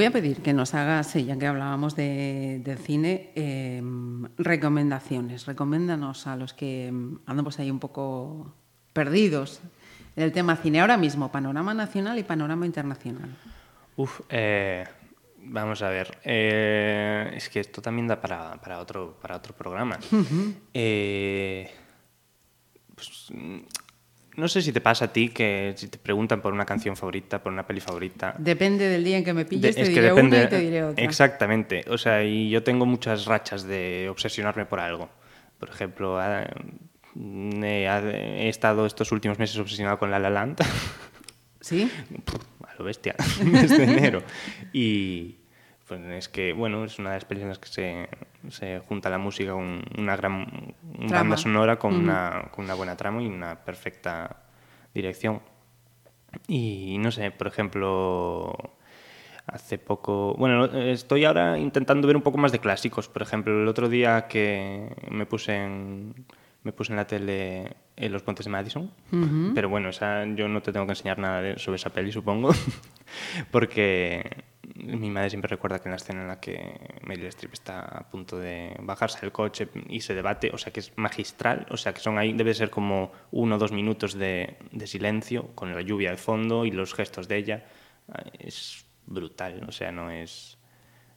[0.05, 3.83] voy a pedir que nos hagas, ya que hablábamos de, cine, eh,
[4.37, 5.47] recomendaciones.
[5.47, 8.55] Recoméndanos a los que mm, andamos ahí un poco
[8.93, 9.63] perdidos
[10.15, 10.83] en el tema cine.
[10.83, 13.35] Ahora mismo, panorama nacional y panorama internacional.
[13.97, 14.85] Uf, eh,
[15.39, 16.19] vamos a ver.
[16.23, 19.99] eh, es que esto también da para, para otro, para otro programa.
[22.95, 23.33] Pues,
[24.37, 27.43] no sé si te pasa a ti que si te preguntan por una canción favorita,
[27.43, 28.35] por una peli favorita.
[28.39, 30.37] Depende del día en que me de- pilles, te es que diré depende.
[30.39, 31.05] una y te diré otra.
[31.05, 31.85] Exactamente.
[31.89, 35.09] O sea, y yo tengo muchas rachas de obsesionarme por algo.
[35.59, 36.45] Por ejemplo, ah,
[37.63, 37.87] he,
[38.45, 40.59] he estado estos últimos meses obsesionado con La La Land.
[41.61, 41.91] ¿Sí?
[42.69, 44.23] a lo bestia, desde enero.
[44.73, 45.37] Y
[45.87, 48.09] pues es que, bueno, es una de las pelis en las que se,
[48.51, 52.97] se junta la música con una gran una banda sonora, con, una, con una buena
[52.97, 54.37] trama y una perfecta
[54.95, 55.41] dirección.
[56.49, 58.57] Y no sé, por ejemplo,
[59.47, 60.35] hace poco.
[60.39, 63.09] Bueno, estoy ahora intentando ver un poco más de clásicos.
[63.09, 66.15] Por ejemplo, el otro día que me puse en,
[66.63, 68.91] me puse en la tele en Los Puentes de Madison.
[69.55, 72.51] Pero bueno, esa, yo no te tengo que enseñar nada de- sobre esa peli, supongo.
[73.51, 74.45] Porque
[74.77, 78.09] mi madre siempre recuerda que en la escena en la que Meryl Streep está a
[78.11, 81.93] punto de bajarse del coche y se debate, o sea que es magistral, o sea
[81.93, 85.81] que son ahí, debe ser como uno o dos minutos de, de silencio con la
[85.83, 87.65] lluvia de fondo y los gestos de ella.
[88.39, 90.59] Es brutal, o sea, no es...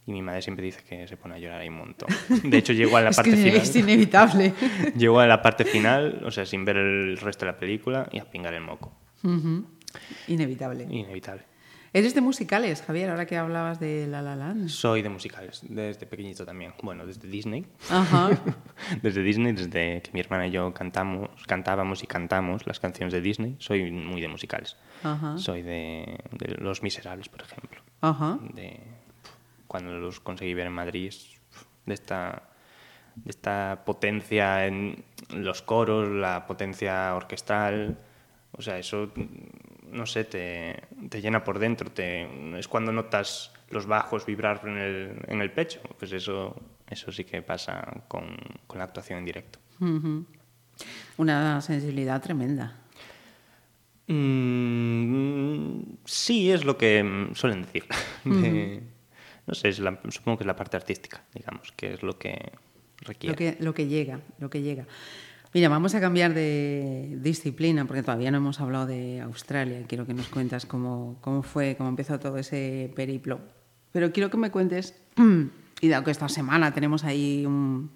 [0.06, 2.08] Y mi madre siempre dice que se pone a llorar ahí un montón.
[2.42, 3.56] De hecho, llegó a la es parte que final.
[3.56, 4.54] es inevitable.
[4.96, 8.18] Llegó a la parte final, o sea, sin ver el resto de la película y
[8.18, 8.96] a pingar el moco.
[9.22, 9.66] Ujú.
[10.28, 10.84] Inevitable.
[10.88, 11.42] Inevitable.
[11.92, 13.10] ¿Eres de musicales, Javier?
[13.10, 14.68] Ahora que hablabas de La La Land.
[14.68, 16.74] Soy de musicales, desde pequeñito también.
[16.82, 17.66] Bueno, desde Disney.
[17.88, 18.30] Ajá.
[19.02, 23.22] desde Disney, desde que mi hermana y yo cantamos, cantábamos y cantamos las canciones de
[23.22, 23.56] Disney.
[23.58, 24.76] Soy muy de musicales.
[25.02, 25.38] Ajá.
[25.38, 27.80] Soy de, de Los Miserables, por ejemplo.
[28.02, 28.38] Ajá.
[28.54, 28.80] De,
[29.66, 31.14] cuando los conseguí ver en Madrid,
[31.86, 32.50] de esta,
[33.14, 37.98] de esta potencia en los coros, la potencia orquestral.
[38.52, 39.12] O sea, eso,
[39.92, 41.90] no sé, te, te llena por dentro.
[41.90, 45.80] Te, es cuando notas los bajos vibrar en el, en el pecho.
[45.98, 46.54] Pues eso,
[46.88, 48.36] eso sí que pasa con,
[48.66, 49.58] con la actuación en directo.
[51.16, 52.76] Una sensibilidad tremenda.
[54.08, 57.84] Mm, sí, es lo que suelen decir
[58.24, 58.82] de,
[59.46, 62.52] no sé, es la- supongo que es la parte artística, digamos, que es lo que
[63.00, 63.32] requiere.
[63.32, 64.86] Lo que, lo que llega, lo que llega.
[65.54, 69.82] Mira, vamos a cambiar de disciplina porque todavía no hemos hablado de Australia.
[69.88, 73.40] Quiero que nos cuentas cómo, cómo fue, cómo empezó todo ese periplo.
[73.92, 74.94] Pero quiero que me cuentes,
[75.80, 77.90] y dado que esta semana tenemos ahí un,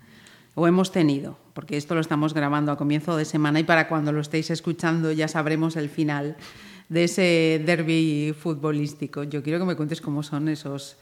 [0.54, 4.12] o hemos tenido, porque esto lo estamos grabando a comienzo de semana y para cuando
[4.12, 6.36] lo estéis escuchando ya sabremos el final
[6.88, 9.24] de ese derby futbolístico.
[9.24, 10.96] Yo quiero que me cuentes cómo son esos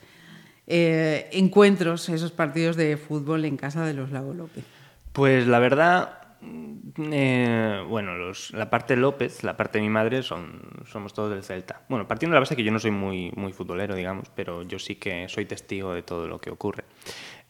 [0.67, 4.65] eh, encuentros, esos partidos de fútbol en casa de los Lago López.
[5.13, 10.61] Pues la verdad, eh, bueno, los- la parte López, la parte de mi madre, son,
[10.87, 11.83] somos todos del Celta.
[11.89, 14.79] Bueno, partiendo de la base que yo no soy muy, muy futbolero, digamos, pero yo
[14.79, 16.85] sí que soy testigo de todo lo que ocurre.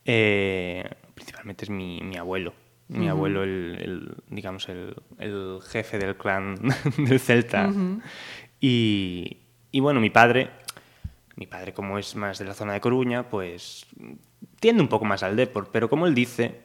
[0.04, 2.52] Eh, principalmente es mi, mi abuelo.
[2.88, 6.56] Mi abuelo, el, el, digamos, el, el jefe del clan
[6.98, 7.70] del Celta.
[8.60, 9.36] y,
[9.70, 10.50] y bueno, mi padre,
[11.36, 13.86] mi padre como es más de la zona de Coruña, pues
[14.58, 16.62] tiende un poco más al Depor, pero como él dice,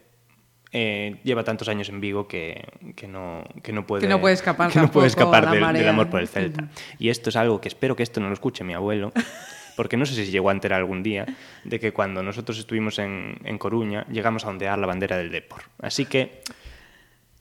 [0.78, 2.65] eh, lleva tantos años en Vigo que,
[2.97, 6.09] que no, que no puede Que no puede escapar que no puede escapar del, amor
[6.09, 6.67] por el Celta.
[6.99, 9.13] Y esto es algo que espero que esto no lo escuche mi abuelo,
[9.78, 11.26] porque no sé si llegó a enterar algún día
[11.63, 15.61] de que cuando nosotros estuvimos en, en Coruña llegamos a ondear la bandera del Depor.
[15.80, 16.41] Así que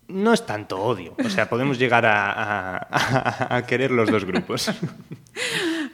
[0.09, 4.25] no es tanto odio, o sea, podemos llegar a, a- a- a querer los dos
[4.25, 4.71] grupos.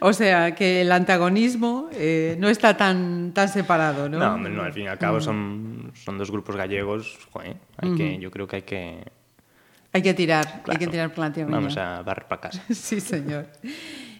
[0.03, 4.17] O sea, que el antagonismo eh, no está tan, tan separado, ¿no?
[4.17, 8.17] No, no, al fin y al cabo son, son dos grupos gallegos, joder, hay que,
[8.19, 9.03] yo creo que hay que...
[9.93, 11.51] Hay que tirar, hay que tirar tierra.
[11.51, 12.63] Vamos a barrer para casa.
[12.73, 13.47] Sí, señor.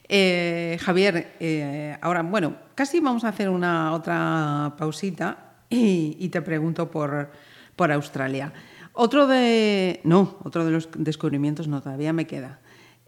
[0.07, 6.41] Eh, Javier, eh, ahora, bueno, casi vamos a hacer una otra pausita y, y te
[6.43, 7.31] pregunto por,
[7.75, 8.51] por Australia.
[8.93, 10.01] Otro de.
[10.03, 12.59] No, otro de los descubrimientos no, todavía me queda.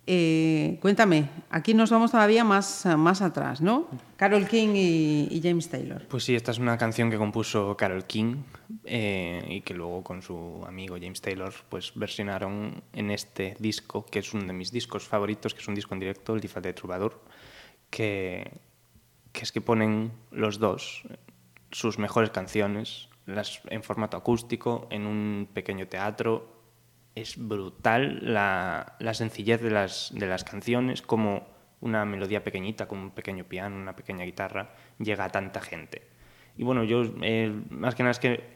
[0.05, 3.87] Eh, cuéntame, aquí nos vamos todavía más, más atrás, ¿no?
[4.17, 6.05] Carol King y, James Taylor.
[6.09, 8.43] Pues sí, esta es una canción que compuso Carol King
[8.83, 14.19] eh, y que luego con su amigo James Taylor pues versionaron en este disco, que
[14.19, 16.73] es uno de mis discos favoritos, que es un disco en directo, el Disfraz de
[16.73, 17.21] Troubadour,
[17.89, 18.59] que,
[19.31, 21.03] que es que ponen los dos
[21.71, 26.51] sus mejores canciones las, en formato acústico, en un pequeño teatro.
[27.15, 31.47] Es brutal la, la sencillez de las, de las canciones, como
[31.81, 36.07] una melodía pequeñita con un pequeño piano, una pequeña guitarra, llega a tanta gente.
[36.57, 38.55] Y bueno, yo eh, más que nada es que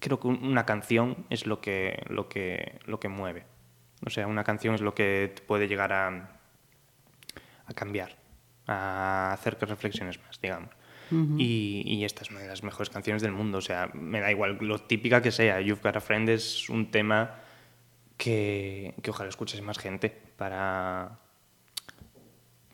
[0.00, 3.44] creo que un- una canción es lo que, lo que, lo que mueve.
[4.06, 6.38] O sea, una canción es lo que te puede llegar a,
[7.66, 8.16] a cambiar,
[8.66, 10.70] a hacer que reflexiones más, digamos.
[11.10, 13.58] Y, y esta es una de las mejores canciones del mundo.
[13.58, 15.60] O sea, me da igual lo típica que sea.
[15.60, 17.36] You've Got a Friend es un tema
[18.16, 21.18] que, que ojalá escuches más gente para,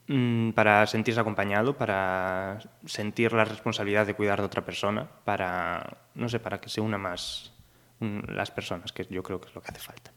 [0.07, 6.29] mm, para sentirse acompañado, para sentir la responsabilidad de cuidar de otra persona, para, no
[6.29, 7.53] sé, para que se una más
[8.01, 10.13] mm, las personas, que yo creo que es lo que hace falta.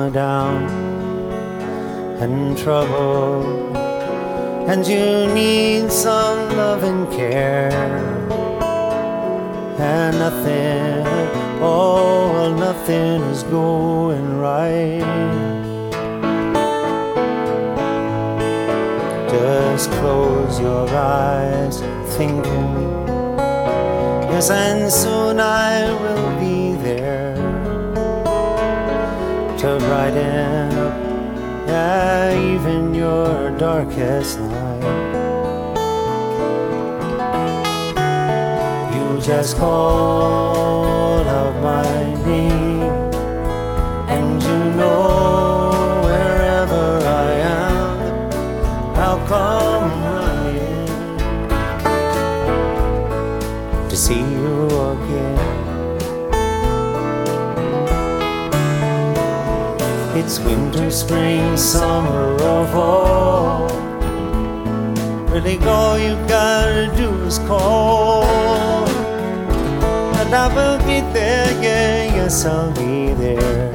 [0.00, 0.62] You're down
[2.22, 3.42] and trouble
[4.70, 7.70] and you need some love and care.
[9.78, 11.06] And nothing
[11.62, 15.08] oh well, nothing is going right.
[19.28, 21.80] Just close your eyes
[22.16, 22.70] thinking
[24.32, 26.49] yes and soon I will be
[31.66, 34.84] yeah, even your darkest night.
[38.94, 41.19] You just call
[60.30, 63.66] It's winter, spring, summer, or fall.
[65.26, 68.22] Really, all you gotta do is call.
[70.20, 73.72] And I will be there, yeah, yes, I'll be there.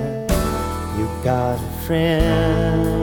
[0.98, 2.95] You got a friend.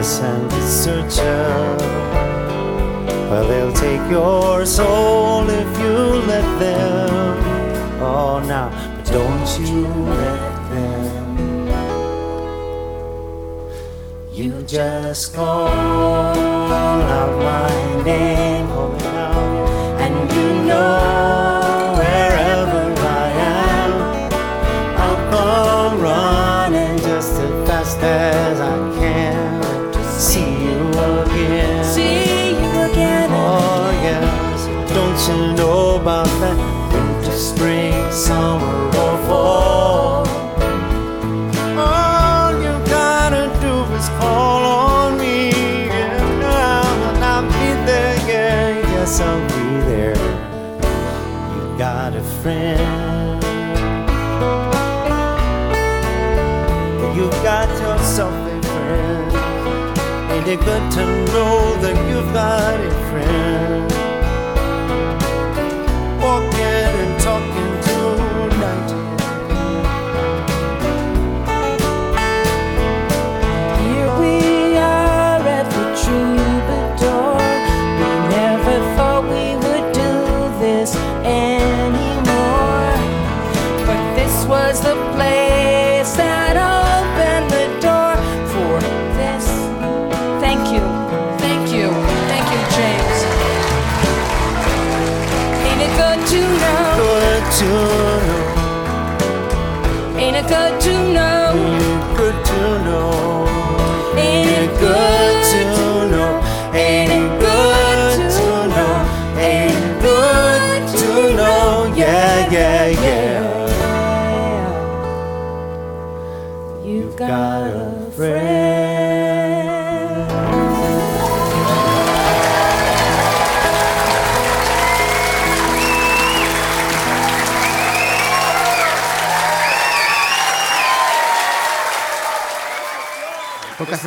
[0.00, 1.79] Yes, and desert you.
[4.10, 5.96] Your soul if you
[6.26, 7.38] let them.
[8.02, 11.38] Oh, now, but don't you let them.
[14.32, 21.39] You just call out my name, calling out, and you know
[60.50, 62.99] It good to know that you've got a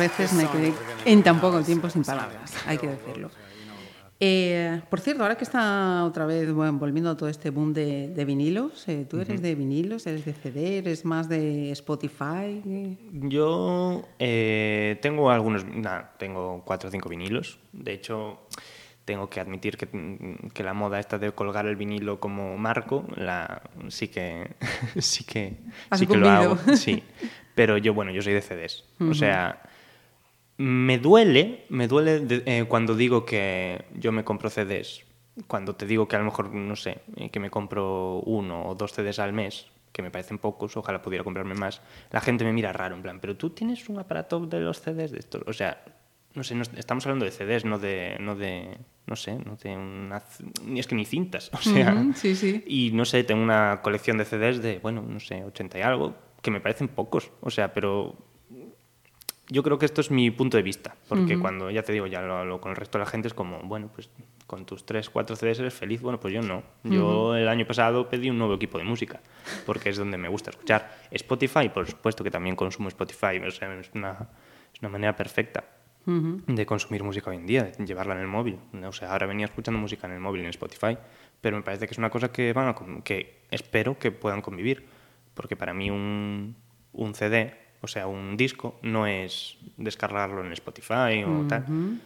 [0.08, 0.72] veces me quedé
[1.04, 3.30] en tan poco tiempo sin palabras, hay que decirlo.
[4.20, 8.08] Eh, por cierto, ahora que está otra vez bueno, volviendo a todo este boom de,
[8.08, 12.62] de vinilos, eh, ¿tú eres de vinilos, eres de CD, eres más de Spotify?
[13.12, 17.58] Yo eh, tengo algunos, nada, tengo cuatro o cinco vinilos.
[17.72, 18.38] De hecho,
[19.04, 19.88] tengo que admitir que,
[20.54, 24.54] que la moda esta de colgar el vinilo como marco, la, sí que,
[24.98, 25.56] sí que,
[25.92, 26.58] sí que lo hago.
[26.76, 27.02] Sí.
[27.54, 28.84] Pero yo, bueno, yo soy de CDs.
[29.00, 29.62] O sea,
[30.56, 35.04] me duele, me duele de- eh, cuando digo que yo me compro CDs.
[35.48, 38.74] Cuando te digo que a lo mejor, no sé, eh, que me compro uno o
[38.76, 41.80] dos CDs al mes, que me parecen pocos, ojalá pudiera comprarme más,
[42.10, 45.10] la gente me mira raro, en plan, pero tú tienes un aparato de los CDs
[45.10, 45.42] de estos.
[45.46, 45.82] O sea,
[46.34, 48.76] no sé, no- estamos hablando de CDs, no de, no de,
[49.06, 50.22] no sé, no de una,
[50.76, 52.62] es que ni cintas, o sea, sí, sí.
[52.66, 56.14] y no sé, tengo una colección de CDs de, bueno, no sé, 80 y algo,
[56.42, 58.14] que me parecen pocos, o sea, pero
[59.48, 62.20] yo creo que esto es mi punto de vista, porque cuando, ya te digo, ya
[62.22, 64.08] lo hablo con el resto de la gente, es como, bueno, pues
[64.46, 66.62] con tus 3, 4 CDs eres feliz, bueno, pues yo no.
[66.94, 69.20] Yo el año pasado pedí un nuevo equipo de música,
[69.66, 70.90] porque es donde me gusta escuchar.
[71.10, 74.28] Spotify, por supuesto que también consumo Spotify, o sea, es una,
[74.72, 75.64] es una manera perfecta
[76.54, 78.58] de consumir música hoy en día, de llevarla en el móvil.
[78.86, 80.98] O sea, ahora venía escuchando música en el móvil, en Spotify,
[81.40, 84.86] pero me parece que es una cosa que, con- que espero que puedan convivir,
[85.32, 86.54] porque para mí un,
[86.92, 87.54] un CD,
[87.84, 92.00] o sea, un disco, no es descargarlo en Spotify o tal.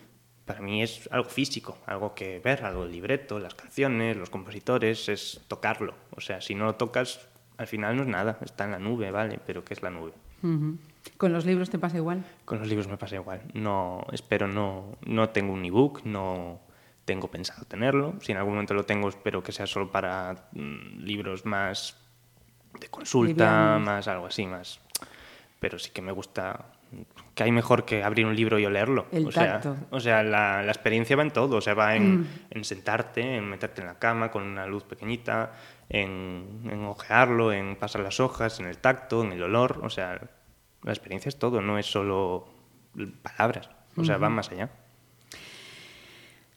[0.44, 5.08] Para mí es algo físico, algo que ver, algo el libreto, las canciones, los compositores,
[5.08, 5.94] es tocarlo.
[6.16, 9.10] O sea, si no lo tocas, al final no es nada, está en la nube,
[9.10, 9.38] ¿vale?
[9.46, 10.12] Pero ¿qué es la nube?
[11.16, 12.24] ¿Con los libros te pasa igual?
[12.44, 13.42] Con los libros me pasa igual.
[13.54, 16.60] No, espero no, no tengo un ebook, no
[17.04, 18.14] tengo pensado tenerlo.
[18.20, 21.96] Si en algún momento lo tengo, espero que sea solo para mm, libros más
[22.80, 23.82] de consulta, Livianos.
[23.82, 24.80] más algo así, más.
[25.60, 26.66] Pero sí que me gusta
[27.34, 29.06] que hay mejor que abrir un libro y olerlo.
[29.12, 29.76] El o sea, tacto.
[29.90, 33.48] o sea la, la experiencia va en todo, o sea, va en, en sentarte, en
[33.48, 35.52] meterte en la cama con una luz pequeñita,
[35.88, 40.20] en, en ojearlo, en pasar las hojas, en el tacto, en el olor, o sea,
[40.82, 42.48] la experiencia es todo, no es solo
[43.22, 44.70] palabras, o sea, va más allá.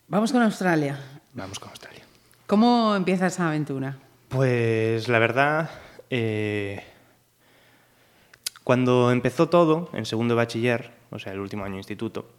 [0.08, 1.00] Vamos con Australia.
[1.34, 2.04] Vamos con Australia.
[2.48, 3.98] ¿Cómo empieza esa aventura?
[4.28, 5.70] Pues la verdad,
[6.10, 6.84] eh,
[8.72, 12.32] cuando empezó todo, en segundo de bachiller, o sea, el último año de instituto,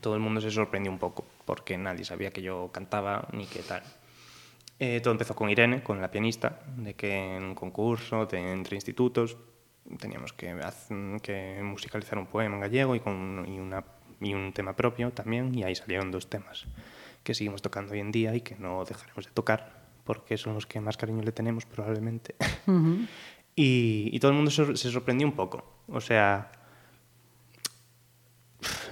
[0.00, 3.58] todo el mundo se sorprendió un poco, porque nadie sabía que yo cantaba ni qué
[3.58, 3.82] tal.
[4.78, 8.76] Eh, todo empezó con Irene, con la pianista, de que en un concurso de, entre
[8.76, 9.36] institutos
[9.98, 10.56] teníamos que,
[11.20, 13.82] que musicalizar un poema en gallego y, con, y, una,
[14.20, 16.66] y un tema propio también, y ahí salieron dos temas
[17.24, 20.66] que seguimos tocando hoy en día y que no dejaremos de tocar, porque son los
[20.66, 22.36] que más cariño le tenemos probablemente.
[23.56, 25.64] y, y todo el mundo se, se sorprendió un poco.
[25.88, 26.50] O sea,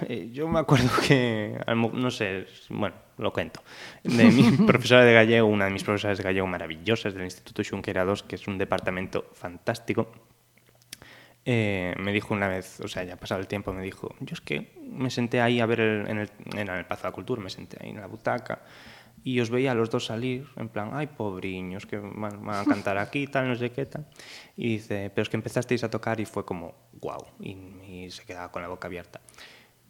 [0.07, 1.57] eh, yo me acuerdo que,
[1.93, 3.61] no sé, bueno, lo cuento,
[4.03, 8.03] de mi profesora de gallego, una de mis profesoras de gallego maravillosas del Instituto Xunquera
[8.03, 10.11] II, que es un departamento fantástico,
[11.45, 14.41] eh, me dijo una vez, o sea, ya pasado el tiempo, me dijo, yo es
[14.41, 17.41] que me senté ahí a ver el- en, el, en el Pazo de la Cultura,
[17.41, 18.61] me senté ahí en la butaca
[19.23, 22.65] y os veía a los dos salir, en plan, ay, pobriños, que van, van a
[22.65, 24.07] cantar aquí, tal, no sé qué, tal.
[24.55, 27.51] Y dice, pero es que empezasteis a tocar y fue como, wow, y,
[28.05, 29.21] y se quedaba con la boca abierta.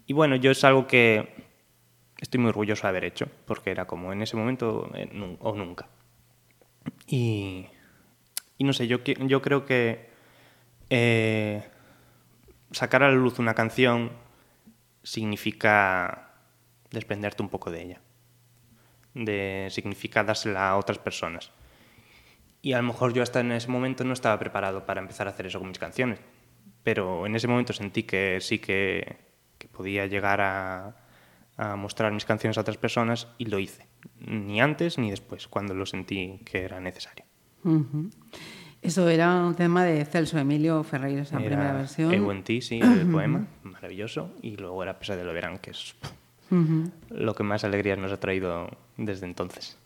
[0.06, 1.52] Y bueno, yo es algo que
[2.20, 5.88] estoy muy orgulloso de haber hecho, porque era como en ese momento eh, o nunca.
[7.08, 7.68] Y,
[8.58, 10.10] y no sé, yo, yo creo que
[10.90, 11.64] eh,
[12.72, 14.12] sacar a la luz una canción
[15.04, 16.34] significa
[16.92, 18.02] desprenderte un poco de ella.
[19.14, 21.52] De, significa dársela a otras personas.
[22.62, 25.32] Y a lo mejor yo hasta en ese momento no estaba preparado para empezar a
[25.32, 26.20] hacer eso con mis canciones.
[26.84, 29.18] Pero en ese momento sentí que sí que,
[29.58, 30.96] que podía llegar a,
[31.58, 33.88] a mostrar mis canciones a otras personas y lo hice.
[34.20, 37.26] Ni antes ni después, cuando lo sentí que era necesario.
[38.82, 42.12] Eso era un tema de Celso Emilio Ferreira, esa Era primera versión.
[42.12, 44.34] Eu en ti, sí, el poema, maravilloso.
[44.42, 45.94] Y luego era Pesa de lo Verán, que es
[47.10, 49.78] Lo que más alegrías nos ha traído desde entonces.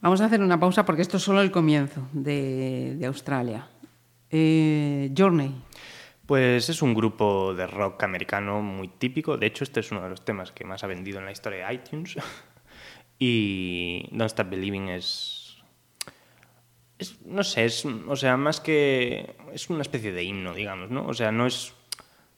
[0.00, 3.68] Vamos a hacer una pausa porque esto es solo el comienzo de, de Australia.
[4.30, 5.54] Eh, Journey.
[6.26, 9.36] Pues es un grupo de rock americano muy típico.
[9.36, 11.66] De hecho, este es uno de los temas que más ha vendido en la historia
[11.68, 12.16] de iTunes.
[13.18, 15.56] y Don't Stop Believing es,
[16.98, 21.06] es- no sé, es, o sea, más que es una especie de himno, digamos, ¿no?
[21.06, 21.74] O sea, no es,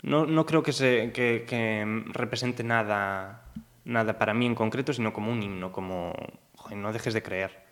[0.05, 3.45] no, no creo que se, que, que represente nada,
[3.85, 6.15] nada para mí en concreto, sino como un himno, como,
[6.57, 7.65] joder, no dejes de creer.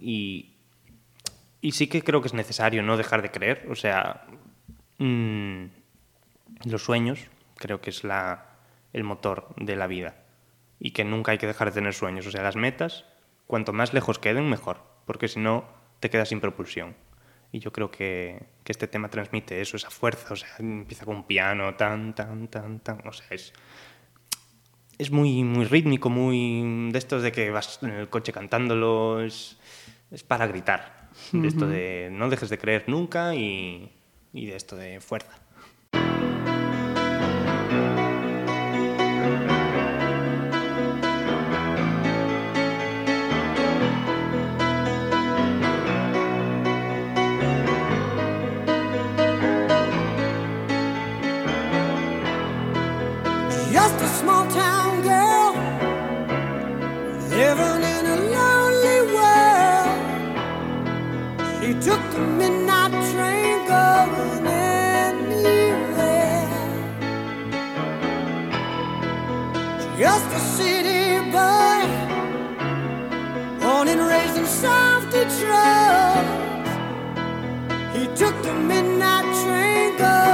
[0.00, 0.54] Y
[1.64, 3.66] y sí que creo que es necesario no dejar de creer.
[3.70, 4.26] O sea,
[4.98, 5.64] mm,
[6.66, 7.20] los sueños
[7.56, 8.58] creo que es la,
[8.92, 10.14] el motor de la vida.
[10.78, 12.26] Y que nunca hay que dejar de tener sueños.
[12.26, 13.06] O sea, las metas,
[13.46, 14.82] cuanto más lejos queden, mejor.
[15.06, 15.64] Porque si no,
[16.00, 16.96] te quedas sin propulsión.
[17.54, 20.32] Y yo creo que, que este tema transmite eso, esa fuerza.
[20.32, 23.06] O sea, empieza con un piano, tan, tan, tan, tan.
[23.06, 23.52] O sea, es,
[24.98, 29.56] es muy, muy rítmico, muy de estos de que vas en el coche cantándolo, es,
[30.10, 31.10] es para gritar.
[31.30, 33.92] De esto de no dejes de creer nunca y,
[34.32, 35.38] y de esto de fuerza.
[77.94, 80.33] He took the midnight train going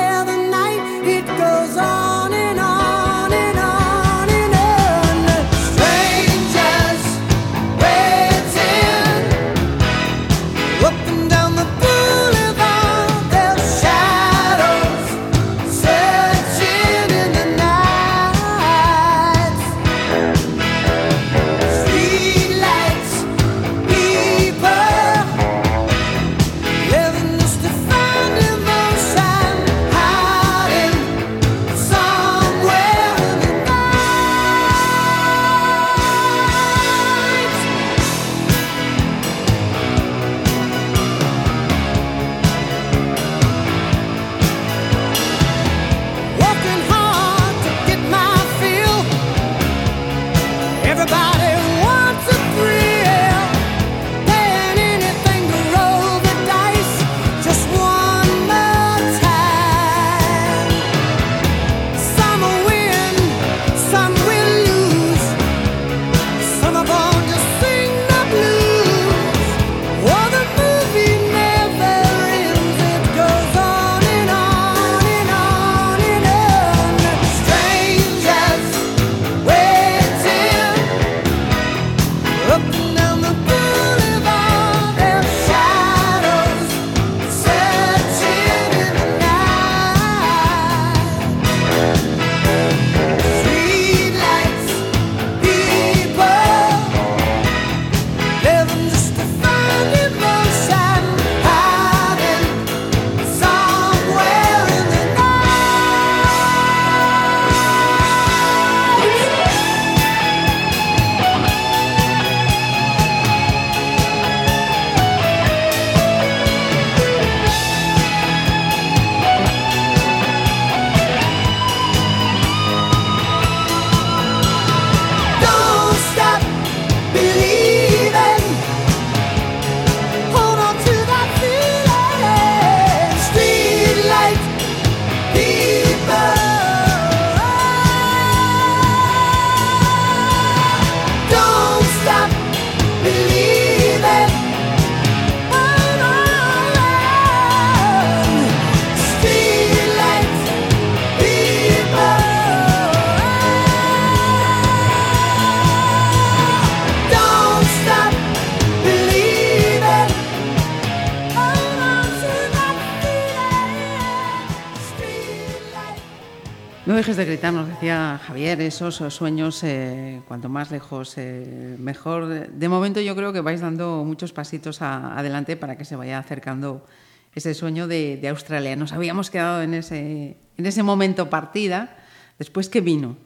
[167.01, 172.27] dejes de gritar, nos decía Javier, esos sueños, eh, cuanto más lejos, eh, mejor.
[172.27, 176.19] De momento yo creo que vais dando muchos pasitos a- adelante para que se vaya
[176.19, 176.85] acercando
[177.33, 178.75] ese sueño de, de Australia.
[178.75, 181.97] Nos habíamos quedado en ese, en ese momento partida.
[182.37, 183.17] Después, ¿qué vino?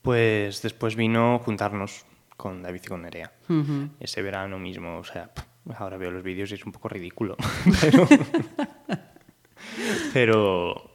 [0.00, 2.06] Pues después vino juntarnos
[2.38, 3.30] con David y con Nerea.
[3.50, 3.90] Ujú.
[4.00, 5.30] Ese verano mismo, o sea,
[5.76, 7.36] ahora veo los vídeos y es un poco ridículo.
[7.82, 8.08] pero,
[10.14, 10.89] pero,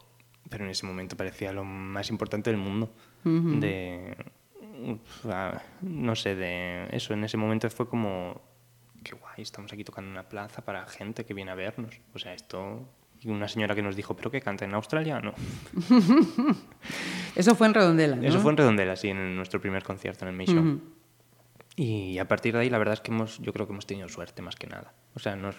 [0.50, 2.92] pero en ese momento parecía lo más importante del mundo.
[3.24, 4.16] De.
[4.84, 5.26] uf,
[5.82, 7.14] No sé, de eso.
[7.14, 8.42] En ese momento fue como.
[9.04, 12.00] Qué guay, estamos aquí tocando una plaza para gente que viene a vernos.
[12.14, 12.88] O sea, esto.
[13.22, 15.34] Y una señora que nos dijo, ¿pero qué canta en australiano?
[17.36, 18.24] Eso fue en Redondela, ¿no?
[18.24, 20.60] Eso fue en Redondela, sí, en nuestro primer concierto en el May Show.
[20.60, 20.82] Ujú.
[21.76, 24.08] Y a partir de ahí, la verdad es que hemos, yo creo que hemos tenido
[24.08, 24.94] suerte más que nada.
[25.16, 25.56] O sea, nos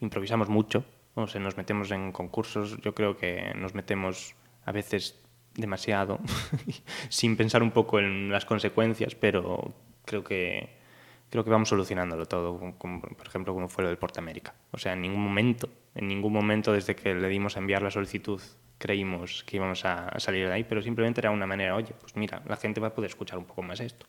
[0.00, 0.84] improvisamos mucho,
[1.14, 4.34] o sea, nos metemos en concursos, yo creo que nos metemos
[4.64, 5.20] a veces
[5.54, 6.18] demasiado,
[7.08, 9.72] sin pensar un poco en las consecuencias, pero
[10.04, 10.82] creo que
[11.30, 14.54] creo que vamos solucionándolo todo, como- por ejemplo, como fue lo del Portamérica.
[14.70, 17.90] O sea, en ningún momento, en ningún momento desde que le dimos a enviar la
[17.90, 18.40] solicitud
[18.78, 22.14] creímos que íbamos a, a salir de ahí, pero simplemente era una manera, oye, pues
[22.16, 24.06] mira, la gente va a poder escuchar un poco más esto.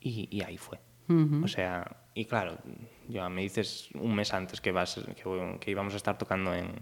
[0.00, 0.78] Y, y ahí fue.
[1.44, 2.58] O sea, y claro,
[3.06, 6.72] ya me dices un mes antes que, vas, que, que íbamos a estar tocando en,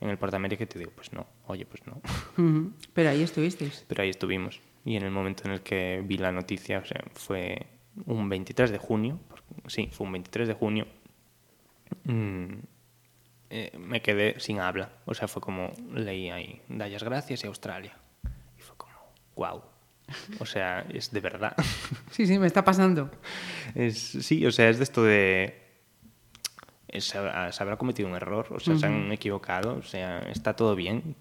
[0.00, 2.00] en el Portamérica y te digo, pues no, oye, pues no.
[2.94, 3.84] Pero ahí estuvisteis.
[3.88, 4.60] Pero ahí estuvimos.
[4.84, 7.66] Y en el momento en el que vi la noticia, o sea, fue
[8.04, 9.18] un 23 de junio,
[9.66, 10.86] sí, fue un 23 de junio,
[12.04, 12.54] mm,
[13.50, 14.92] eh, me quedé sin habla.
[15.04, 17.98] O sea, fue como, leí ahí, Dallas Gracias y Australia.
[18.56, 18.94] Y fue como,
[19.34, 19.62] wow.
[20.38, 21.54] O sea, es de verdad.
[22.10, 23.10] Sí, sí, me está pasando.
[23.74, 25.54] Es, sí, o sea, es de esto de...
[26.88, 30.20] es- se, habrá, se habrá cometido un error, o sea, se han equivocado, o sea,
[30.30, 31.16] está todo bien.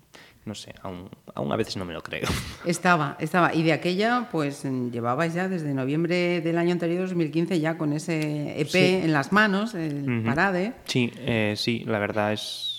[0.45, 2.27] No sé, aún, aún a veces no me lo creo.
[2.65, 3.55] Estaba, estaba.
[3.55, 7.93] Y de aquella, pues mm, llevabais ya desde noviembre del año anterior, 2015, ya con
[7.93, 8.99] ese EP Sí.
[9.03, 10.21] en las manos, el.
[10.23, 10.73] Parade.
[10.85, 12.74] Sí, eh, sí, la verdad es...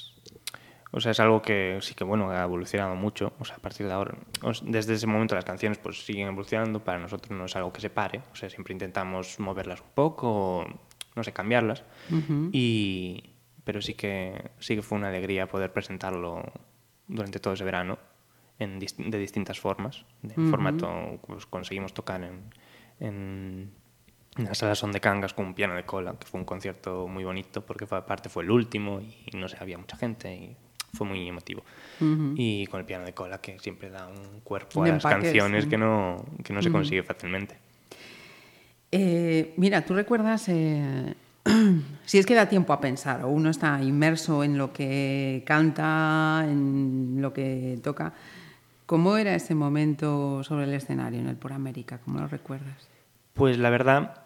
[0.92, 3.32] O sea, es algo que sí que, bueno, ha evolucionado mucho.
[3.38, 4.16] O sea, a partir de ahora,
[4.62, 6.82] desde ese momento las canciones pues siguen evolucionando.
[6.82, 8.22] Para nosotros no es algo que se pare.
[8.32, 10.66] O sea, siempre intentamos moverlas un poco, o,
[11.14, 11.84] no sé, cambiarlas.
[12.52, 13.30] y,
[13.64, 16.42] pero sí que, sí que fue una alegría poder presentarlo
[17.08, 17.98] durante todo ese verano
[18.58, 20.04] en de distintas formas.
[20.22, 22.54] De formato, pues conseguimos tocar en,
[23.00, 23.72] en,
[24.36, 27.06] en la sala Son de Cangas con un piano de cola, que fue un concierto
[27.08, 30.56] muy bonito porque fue, aparte fue el último y no sé, había mucha gente y
[30.96, 31.62] fue muy emotivo.
[32.34, 35.64] Y con el piano de cola que siempre da un cuerpo Un a las canciones
[35.64, 35.70] sí.
[35.70, 37.56] que no, que no se consigue fácilmente.
[38.92, 41.14] Eh, mira, ¿tú recuerdas, eh,
[42.04, 46.44] si es que da tiempo a pensar, o uno está inmerso en lo que canta,
[46.48, 48.12] en lo que toca,
[48.86, 51.98] ¿cómo era ese momento sobre el escenario en el Por América?
[52.04, 52.88] ¿Cómo lo recuerdas?
[53.34, 54.22] Pues la verdad,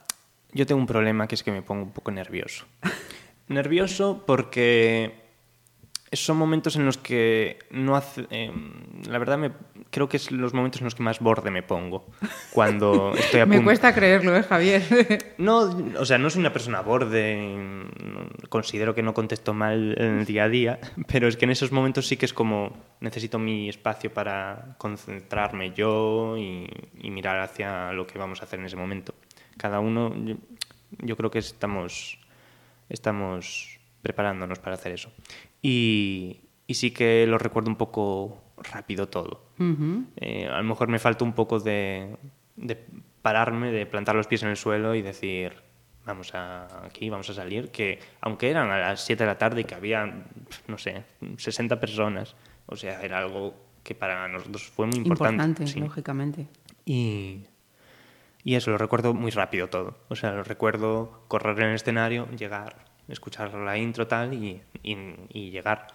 [0.53, 2.67] yo tengo un problema que es que me pongo un poco nervioso.
[3.49, 5.20] nervioso porque
[6.13, 8.27] son momentos en los que no hace...
[8.31, 8.53] eh,
[9.09, 9.53] la verdad, me,
[9.91, 12.07] creo que es los momentos en los que más borde me pongo.
[12.53, 14.83] Cuando estoy a Me cuesta creerlo, ¿eh, Javier?
[15.39, 15.59] No,
[15.99, 17.87] o sea, no soy una persona borde,
[18.49, 21.73] considero que no contesto mal en el día a día, pero es que en esos
[21.73, 26.69] momentos sí que es como necesito mi espacio para concentrarme yo y,
[27.01, 29.15] y mirar hacia lo que vamos a hacer en ese momento.
[29.57, 30.37] Cada uno, yo,
[30.99, 32.19] yo creo que estamos,
[32.89, 35.11] estamos preparándonos para hacer eso.
[35.63, 39.45] Y, y sí que lo recuerdo un poco rápido todo.
[40.17, 42.17] Eh, a lo mejor me falta un poco de,
[42.57, 42.83] de
[43.23, 45.53] pararme, de plantar los pies en el suelo y decir,
[46.05, 49.63] vamos a aquí, vamos a salir, que aunque eran a las 7 de la tarde
[49.63, 50.25] y que había,
[50.67, 51.05] no sé,
[51.37, 55.35] 60 personas, o sea, era algo que para nosotros fue muy importante.
[55.35, 55.81] Importante, sí.
[55.81, 56.47] lógicamente.
[56.85, 57.45] Y,
[58.45, 59.99] y eso, lo recuerdo muy rápido todo.
[60.09, 64.97] O sea, lo recuerdo correr en el escenario, llegar, escuchar la intro tal y, y,
[65.33, 65.87] y llegar.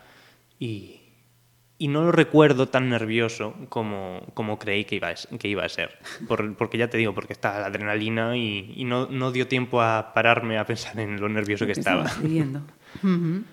[0.59, 1.01] Y,
[1.77, 5.69] y no lo recuerdo tan nervioso como, como creí que iba a, que iba a
[5.69, 5.97] ser.
[6.27, 10.13] Por- porque ya te digo, porque estaba la adrenalina y, no, no dio tiempo a
[10.13, 12.05] pararme a pensar en lo nervioso que ¿Qué estaba.
[12.21, 12.61] viviendo?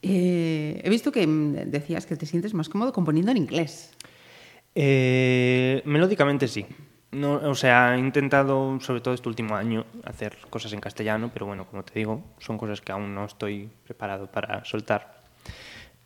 [0.00, 3.92] Eh, he visto que decías que te sientes más cómodo componiendo en inglés.
[4.74, 6.64] Eh, melódicamente sí.
[7.10, 11.46] No, o sea, he intentado, sobre todo este último año, hacer cosas en castellano, pero
[11.46, 15.22] bueno, como te digo, son cosas que aún no estoy preparado para soltar.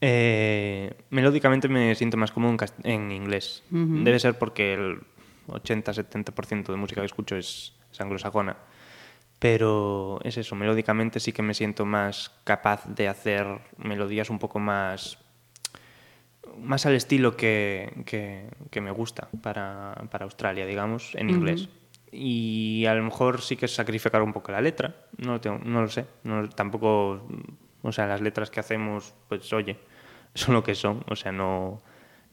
[0.01, 3.65] Eh, melódicamente me siento más cómodo en, inglés.
[3.71, 5.01] Debe ser porque el
[5.49, 8.57] 80-70% de música que escucho es, es anglosajona.
[9.41, 13.47] Pero es eso, melódicamente sí que me siento más capaz de hacer
[13.77, 15.19] melodías un poco más
[16.59, 21.69] más al estilo que, que- que me gusta para, para Australia, digamos, en inglés.
[22.11, 25.59] Y a lo mejor sí que es sacrificar un poco la letra, no lo, tengo-
[25.65, 27.27] no lo sé, no, tampoco,
[27.83, 29.79] o sea, las letras que hacemos, pues oye,
[30.35, 31.81] son lo que son, o sea, no,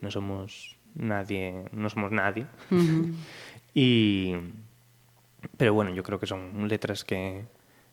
[0.01, 2.45] no somos nadie, no somos nadie.
[3.73, 4.33] y,
[5.57, 7.45] pero bueno, yo creo que son letras que,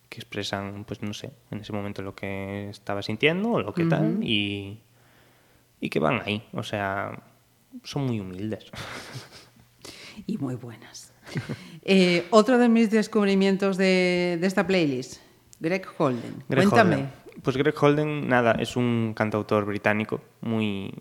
[0.09, 3.85] que expresan, pues no sé, en ese momento lo que estaba sintiendo o lo que
[3.85, 4.81] tal, y,
[5.81, 7.23] y que van ahí, o sea,
[7.83, 8.71] son muy humildes.
[10.27, 11.13] Y muy buenas.
[11.85, 15.21] Eh, otro de mis descubrimientos de, de esta playlist,
[15.61, 16.43] Greg Holden.
[16.49, 16.95] Greg Cuéntame.
[16.95, 17.11] Holden.
[17.43, 20.95] Pues Greg Holden, nada, es un cantautor británico, muy,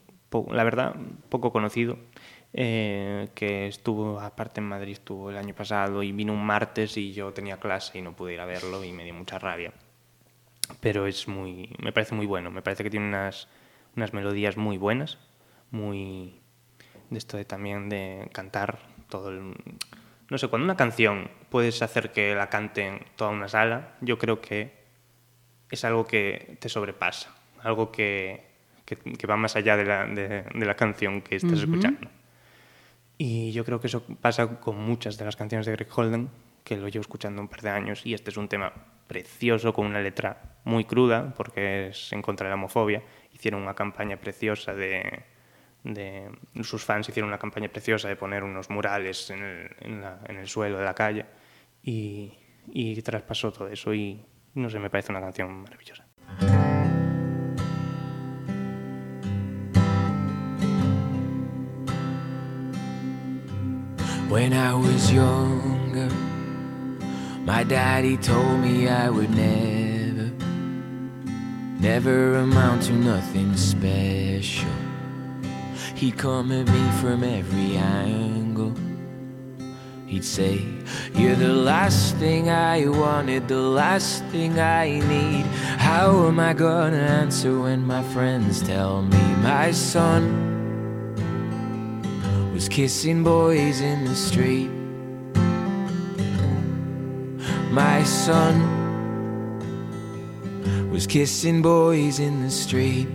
[0.52, 0.96] la verdad,
[1.30, 1.98] poco conocido,
[2.54, 7.14] eh, que estuvo, aparte en Madrid, estuvo el año pasado y vino un martes y
[7.14, 9.74] yo tenía clase y no pude ir a verlo y me dio mucha rabia.
[10.80, 13.48] Pero es muy, me parece muy bueno, me parece que tiene unas,
[13.96, 15.18] unas melodías muy buenas,
[15.72, 16.40] muy
[17.10, 19.54] de esto de también de cantar todo el...
[20.30, 24.42] No sé, cuando una canción puedes hacer que la canten toda una sala, yo creo
[24.42, 24.74] que
[25.70, 27.30] es algo que te sobrepasa,
[27.64, 28.44] algo que,
[28.86, 32.10] que- que va más allá de la, de, de la canción que estás escuchando.
[33.18, 36.30] Y yo creo que eso pasa con muchas de las canciones de Greg Holden,
[36.64, 38.74] que lo llevo escuchando un par de años, y este es un tema
[39.08, 43.02] precioso, con una letra muy cruda, porque es en contra de la homofobia.
[43.32, 45.24] Hicieron una campaña preciosa de...
[46.62, 50.94] sus fans hicieron una campaña preciosa de poner unos murales en el, suelo de la
[50.94, 51.26] calle,
[51.84, 54.24] y, traspasó todo eso, y
[54.56, 56.06] no sé, me parece una canción maravillosa.
[64.28, 64.74] When I
[67.46, 70.32] my daddy told me I would never,
[71.80, 74.70] never amount to nothing special.
[75.96, 78.74] He'd come at me from every angle.
[80.08, 80.66] He'd say,
[81.14, 85.46] You're the last thing I wanted, the last thing I need.
[85.78, 90.56] How am I gonna answer when my friends tell me my son?
[92.56, 94.75] was kissing boys in the street.
[97.76, 98.56] My son
[100.90, 103.10] was kissing boys in the street.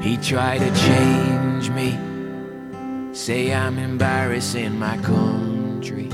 [0.00, 1.98] He tried to change me,
[3.12, 6.08] say I'm embarrassing my country.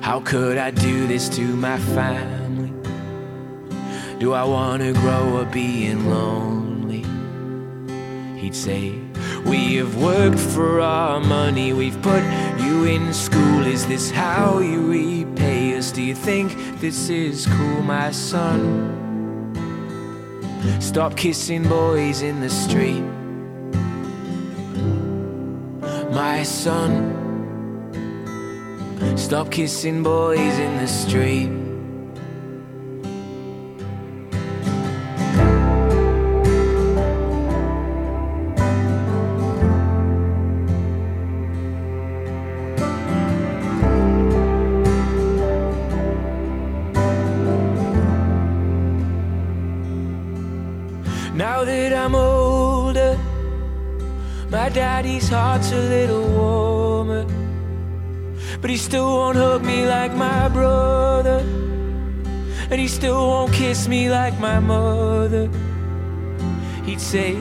[0.00, 2.72] How could I do this to my family?
[4.18, 7.04] Do I want to grow up being lonely?
[8.40, 9.07] He'd say,
[9.44, 12.22] We have worked for our money, we've put
[12.60, 13.66] you in school.
[13.66, 15.90] Is this how you repay us?
[15.92, 18.94] Do you think this is cool, my son?
[20.80, 23.04] Stop kissing boys in the street.
[26.12, 27.14] My son,
[29.16, 31.57] stop kissing boys in the street.
[55.02, 57.24] Daddy's heart's a little warmer.
[58.60, 61.38] But he still won't hug me like my brother.
[62.68, 65.48] And he still won't kiss me like my mother.
[66.84, 67.34] He'd say,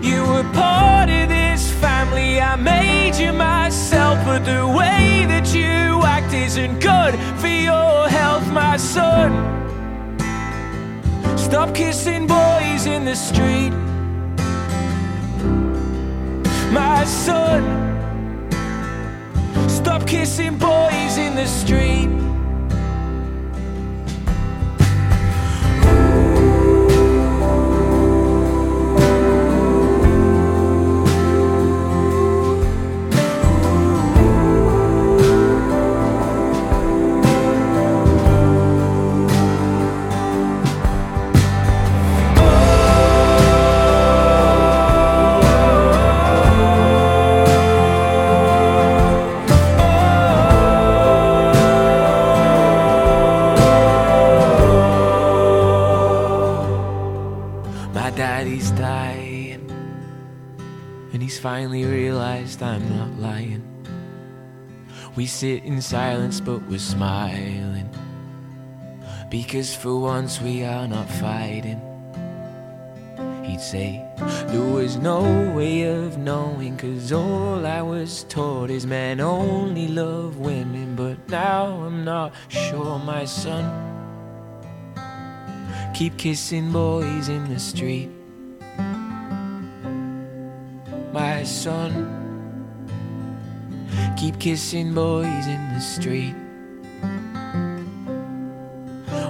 [0.00, 4.16] You were part of this family, I made you myself.
[4.24, 9.30] But the way that you act isn't good for your health, my son.
[11.36, 13.91] Stop kissing boys in the street.
[16.72, 17.62] My son,
[19.68, 22.08] stop kissing boys in the street.
[65.14, 67.90] We sit in silence, but we're smiling.
[69.28, 71.80] Because for once we are not fighting.
[73.44, 74.02] he'd say
[74.46, 75.20] there was no
[75.54, 80.96] way of knowing, cause all I was taught is men only love women.
[80.96, 83.64] But now I'm not sure, my son.
[85.94, 88.10] Keep kissing boys in the street,
[91.12, 92.21] my son.
[94.16, 96.34] Keep kissing boys in the street.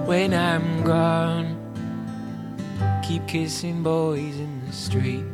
[0.06, 1.56] When I'm gone,
[3.02, 5.24] keep kissing boys in the street.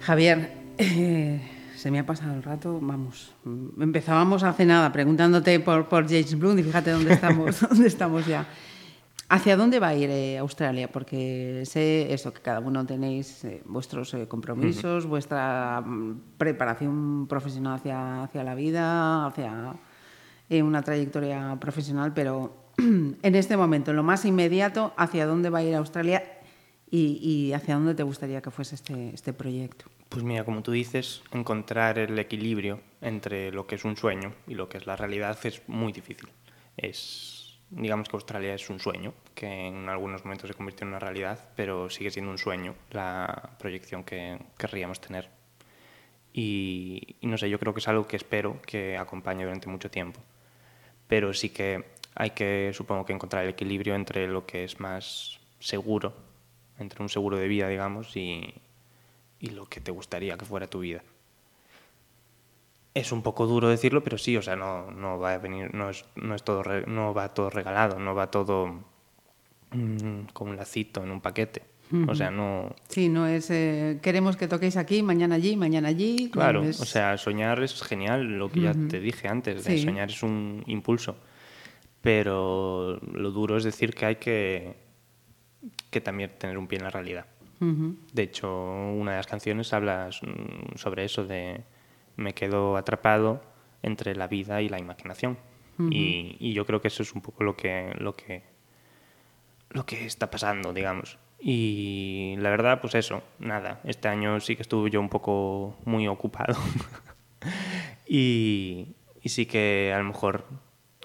[0.00, 0.50] Javier,
[1.82, 3.34] se me ha pasado el rato, vamos.
[3.44, 8.46] Empezábamos hace nada preguntándote por, por James Blunt y fíjate dónde estamos, dónde estamos ya.
[9.28, 10.92] ¿Hacia dónde va a ir eh, Australia?
[10.92, 17.74] Porque sé eso, que cada uno tenéis eh, vuestros eh, compromisos, vuestra mm, preparación profesional
[17.74, 19.74] hacia, hacia la vida, hacia
[20.50, 25.62] una trayectoria profesional, pero en este momento, en lo más inmediato, ¿hacia dónde va a
[25.64, 26.22] ir Australia
[26.88, 29.86] y, y hacia dónde te gustaría que fuese este, este proyecto?
[30.12, 34.54] Pues mira, como tú dices, encontrar el equilibrio entre lo que es un sueño y
[34.54, 36.28] lo que es la realidad es muy difícil.
[36.76, 40.98] Es, digamos que Australia es un sueño, que en algunos momentos se convirtió en una
[40.98, 45.30] realidad, pero sigue siendo un sueño la proyección que querríamos tener.
[46.34, 50.20] Y, no sé, yo creo que es algo que espero que acompañe durante mucho tiempo.
[51.06, 55.40] Pero sí que hay que, supongo que encontrar el equilibrio entre lo que es más
[55.58, 56.14] seguro,
[56.78, 58.52] entre un seguro de vida, digamos, y,
[59.42, 61.02] y lo que te gustaría que fuera tu vida.
[62.94, 65.90] Es un poco duro decirlo, pero sí, o sea, no, no va a venir, no
[65.90, 68.80] es, no es todo, no va todo regalado, no va todo
[69.72, 71.62] mm, con un lacito en un paquete.
[72.08, 76.30] O sea, no, Sí, no es eh, queremos que toquéis aquí, mañana allí, mañana allí.
[76.30, 79.84] Claro, es- o sea, soñar es genial, lo que ya te dije antes, de Sí.
[79.84, 81.16] soñar es un impulso.
[82.00, 84.74] Pero lo duro es decir que hay que,
[85.90, 87.26] que también tener un pie en la realidad.
[88.12, 91.62] De hecho, una de las canciones habla mm, sobre eso de
[92.16, 93.40] me quedo atrapado
[93.82, 95.38] entre la vida y la imaginación.
[95.90, 98.42] y, y yo creo que eso es un poco lo que, lo que,
[99.70, 101.18] lo que está pasando, digamos.
[101.40, 103.80] Y la verdad, pues eso, nada.
[103.84, 106.56] Este año sí que estuve yo un poco muy ocupado.
[108.06, 110.44] y, y sí que a lo mejor,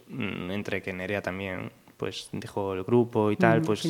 [0.07, 3.89] mm, entre que Nerea también pues dejó el grupo y tal, Mm, pues de-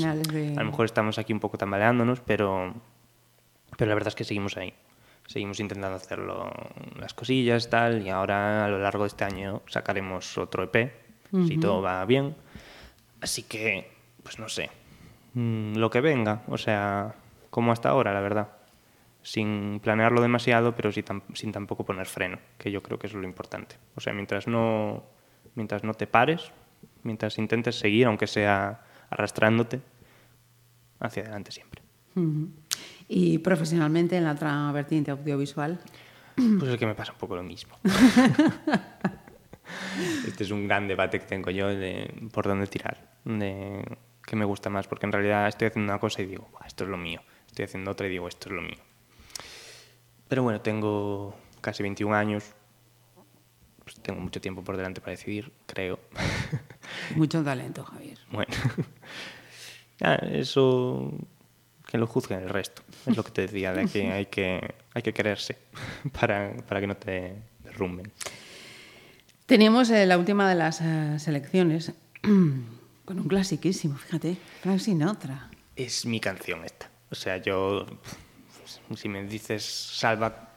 [0.57, 2.73] a lo mejor estamos aquí un poco tambaleándonos, pero,
[3.77, 4.73] pero la verdad es que seguimos ahí.
[5.27, 6.49] Seguimos intentando hacerlo
[6.97, 10.93] las cosillas, tal, y ahora a lo largo de este año sacaremos otro EP,
[11.45, 12.33] si todo va bien.
[13.19, 13.91] Así que,
[14.23, 14.69] pues no sé,
[15.33, 17.13] mm, lo que venga, o sea,
[17.49, 18.49] como hasta ahora, la verdad.
[19.21, 21.03] Sin planearlo demasiado, pero sin,
[21.33, 23.75] sin tampoco poner freno, que yo creo que es lo importante.
[23.95, 25.03] O sea, mientras no,
[25.55, 26.51] mientras no te pares,
[27.03, 29.81] mientras intentes seguir, aunque sea arrastrándote,
[30.99, 31.81] hacia adelante siempre.
[33.07, 35.79] Y profesionalmente en la otra vertiente audiovisual.
[36.35, 37.77] Pues es que me pasa un poco lo mismo.
[40.27, 44.45] este es un gran debate que tengo yo de por dónde tirar, de qué me
[44.45, 46.97] gusta más, porque en realidad estoy haciendo una cosa y digo, "Buah, esto es lo
[46.97, 48.77] mío, estoy haciendo otra y digo, esto es lo mío.
[50.27, 52.53] Pero bueno, tengo casi 21 años,
[53.83, 55.99] pues tengo mucho tiempo por delante para decidir, creo.
[57.15, 58.17] Mucho talento, Javier.
[58.31, 58.53] Bueno,
[60.31, 61.13] eso
[61.87, 62.83] que lo juzguen el resto.
[63.05, 65.57] Es lo que te decía, de que hay que, hay que quererse
[66.19, 68.11] para, para que no te derrumben.
[69.45, 75.49] Teníamos eh, la última de las eh, selecciones con un clasiquísimo, fíjate, Frank Sinatra.
[75.75, 76.89] Es mi canción esta.
[77.09, 77.85] O sea, yo,
[78.95, 80.49] si me dices salva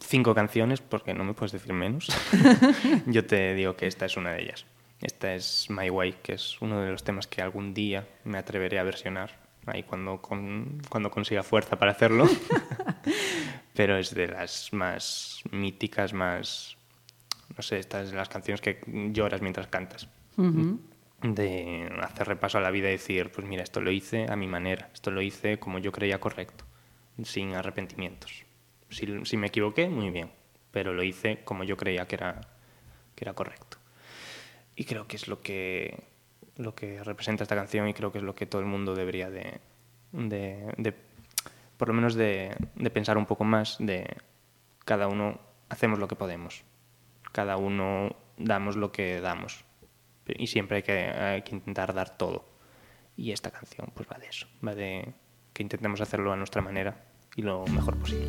[0.00, 2.08] cinco canciones, porque no me puedes decir menos,
[3.06, 4.64] yo te digo que esta es una de ellas.
[5.00, 8.78] Esta es My Way, que es uno de los temas que algún día me atreveré
[8.78, 12.26] a versionar, ahí cuando, con- cuando consiga fuerza para hacerlo.
[13.74, 16.76] Pero es de las más míticas, más...
[17.56, 18.80] No sé, esta es de las canciones que
[19.12, 20.08] lloras mientras cantas.
[21.22, 24.46] De hacer repaso a la vida y decir, pues mira, esto lo hice a mi
[24.46, 26.64] manera, esto lo hice como yo creía correcto,
[27.24, 28.44] sin arrepentimientos.
[28.90, 30.30] Si, si me equivoqué, muy bien,
[30.70, 32.40] pero lo hice como yo creía que era,
[33.16, 33.77] que era correcto.
[34.80, 36.04] Y creo que es lo que,
[36.56, 39.28] lo que representa esta canción y creo que es lo que todo el mundo debería
[39.28, 39.58] de,
[40.12, 40.94] de, de-
[41.76, 44.06] por lo menos de, de pensar un poco más de
[44.84, 46.62] cada uno hacemos lo que podemos,
[47.32, 49.64] cada uno damos lo que damos
[50.28, 52.44] y siempre hay que, hay que intentar dar todo.
[53.16, 55.12] Y esta canción pues va de eso, va de
[55.54, 58.28] que intentemos hacerlo a nuestra manera y lo mejor posible.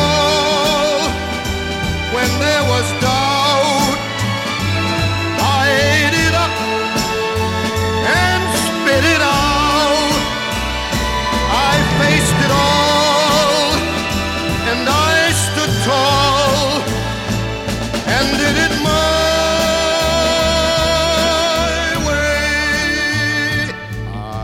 [2.21, 3.97] when there was doubt,
[5.59, 6.55] I ate it up
[8.21, 10.13] and spit it out.
[11.69, 13.73] I faced it all
[14.69, 15.15] and I
[15.45, 16.65] stood tall
[18.15, 19.21] and did it my
[22.07, 22.45] way.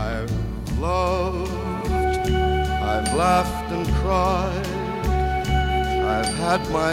[0.02, 0.34] I've
[0.80, 1.52] loved,
[2.92, 4.66] I've laughed and cried,
[6.16, 6.92] I've had my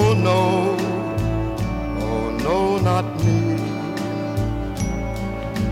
[0.00, 0.76] Oh no,
[2.06, 3.40] oh no, not me.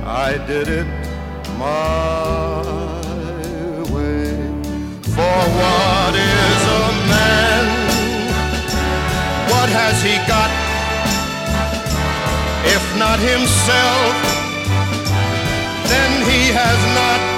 [0.04, 0.88] I did it
[1.56, 2.60] my
[3.94, 4.34] way.
[5.14, 7.64] For what is a man?
[9.52, 10.50] What has he got?
[12.74, 14.14] If not himself,
[15.90, 17.35] then he has not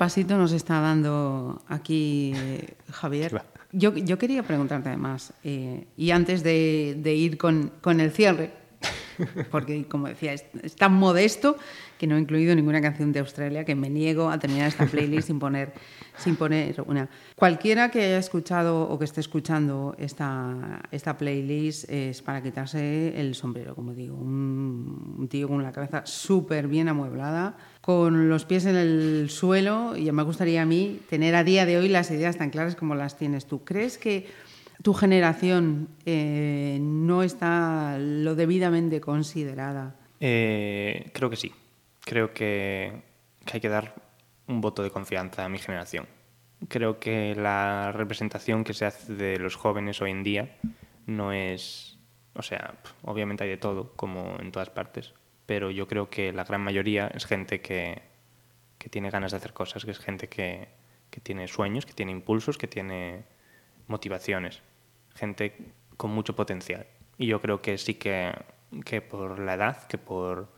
[0.00, 3.42] repasito nos está dando aquí eh, Javier.
[3.70, 8.50] Yo, yo quería preguntarte además, eh, y antes de, de ir con, con el cierre,
[9.50, 11.58] porque como decía, es, es tan modesto
[11.98, 15.26] que no he incluido ninguna canción de Australia, que me niego a terminar esta playlist
[15.26, 15.74] sin poner,
[16.16, 17.10] sin poner una.
[17.36, 23.34] Cualquiera que haya escuchado o que esté escuchando esta, esta playlist es para quitarse el
[23.34, 24.16] sombrero, como digo.
[24.16, 29.96] Un, un tío con la cabeza súper bien amueblada, con los pies en el suelo,
[29.96, 32.94] y me gustaría a mí tener a día de hoy las ideas tan claras como
[32.94, 33.64] las tienes tú.
[33.64, 34.28] ¿Crees que
[34.82, 39.96] tu generación eh, no está lo debidamente considerada?
[40.20, 41.52] Eh, creo que sí.
[42.04, 43.02] Creo que,
[43.44, 43.94] que hay que dar
[44.46, 46.06] un voto de confianza a mi generación.
[46.68, 50.56] Creo que la representación que se hace de los jóvenes hoy en día
[51.06, 51.98] no es...
[52.34, 55.14] O sea, obviamente hay de todo, como en todas partes,
[55.50, 58.00] pero yo creo que la gran mayoría es gente que,
[58.78, 60.68] que tiene ganas de hacer cosas, que es gente que,
[61.10, 63.24] que tiene sueños, que tiene impulsos, que tiene
[63.88, 64.62] motivaciones,
[65.16, 65.56] gente
[65.96, 66.86] con mucho potencial.
[67.18, 68.32] Y yo creo que sí que,
[68.84, 70.52] que por la edad, que por,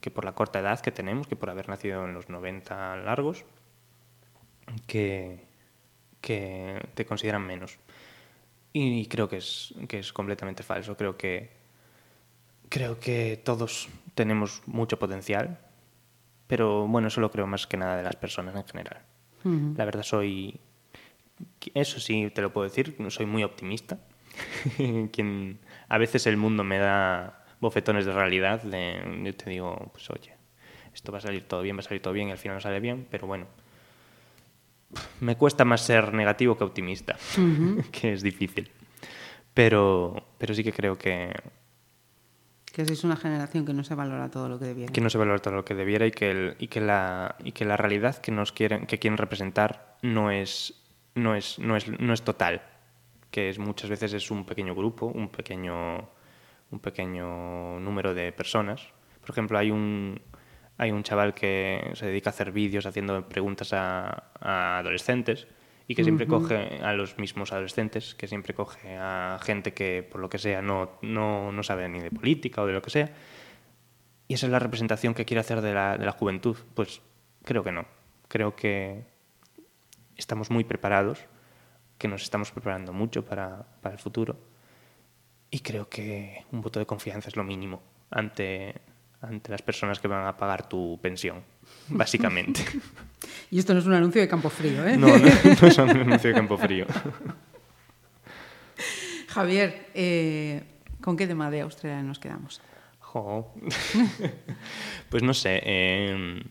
[0.00, 3.44] que por la corta edad que tenemos, que por haber nacido en los 90 largos,
[4.86, 5.44] que,
[6.20, 7.80] que te consideran menos.
[8.72, 10.96] Y creo que es, que es completamente falso.
[10.96, 11.59] Creo que,
[12.70, 15.58] creo que todos tenemos mucho potencial,
[16.46, 19.02] pero bueno, eso lo creo más que nada de las personas en general.
[19.76, 20.60] La verdad soy,
[21.74, 23.98] eso sí te lo puedo decir, soy muy optimista.
[25.12, 30.10] Quien, a veces el mundo me da bofetones de realidad, de, yo te digo, pues
[30.10, 30.34] oye,
[30.94, 32.60] esto va a salir todo bien, va a salir todo bien y al final no
[32.60, 33.46] sale bien, pero bueno,
[35.20, 37.16] me cuesta más ser negativo que optimista,
[37.92, 38.70] que es difícil.
[39.54, 41.32] Pero, pero sí que creo que,
[42.72, 44.92] Que sois una generación que no se valora todo lo que debiera.
[44.92, 47.52] que no se valora todo lo que debiera y que, el- y que, la, y
[47.52, 50.74] que la realidad que nos quieren, que quieren representar no es,
[51.16, 52.62] no, es, no, es, no es total,
[53.30, 56.08] que es, muchas veces es un pequeño grupo, un pequeño,
[56.70, 58.86] un pequeño número de personas.
[59.20, 60.20] Por ejemplo, hay un,
[60.78, 65.48] hay un chaval que se dedica a hacer vídeos haciendo preguntas a, a adolescentes
[65.90, 70.20] y que siempre coge a los mismos adolescentes, que siempre coge a gente que, por
[70.20, 73.12] lo que sea, no, no, no sabe ni de política o de lo que sea,
[74.28, 76.56] y esa es la representación que quiere hacer de la, de la juventud.
[76.76, 77.02] Pues
[77.42, 77.86] creo que no.
[78.28, 79.04] Creo que
[80.16, 81.18] estamos muy preparados,
[81.98, 84.36] que nos estamos preparando mucho para, para el futuro.
[85.50, 88.80] Y creo que un voto de confianza es lo mínimo ante,
[89.20, 91.42] ante las personas que van a pagar tu pensión,
[91.88, 92.64] básicamente.
[93.50, 94.96] Y esto no es un anuncio de Campo Frío, ¿eh?
[94.96, 96.86] no, no, no es un anuncio de campo frío.
[99.28, 100.62] Javier, eh,
[101.00, 102.60] ¿con qué tema de Australia nos quedamos?
[102.98, 103.54] Jo.
[105.08, 106.42] pues no sé, eh,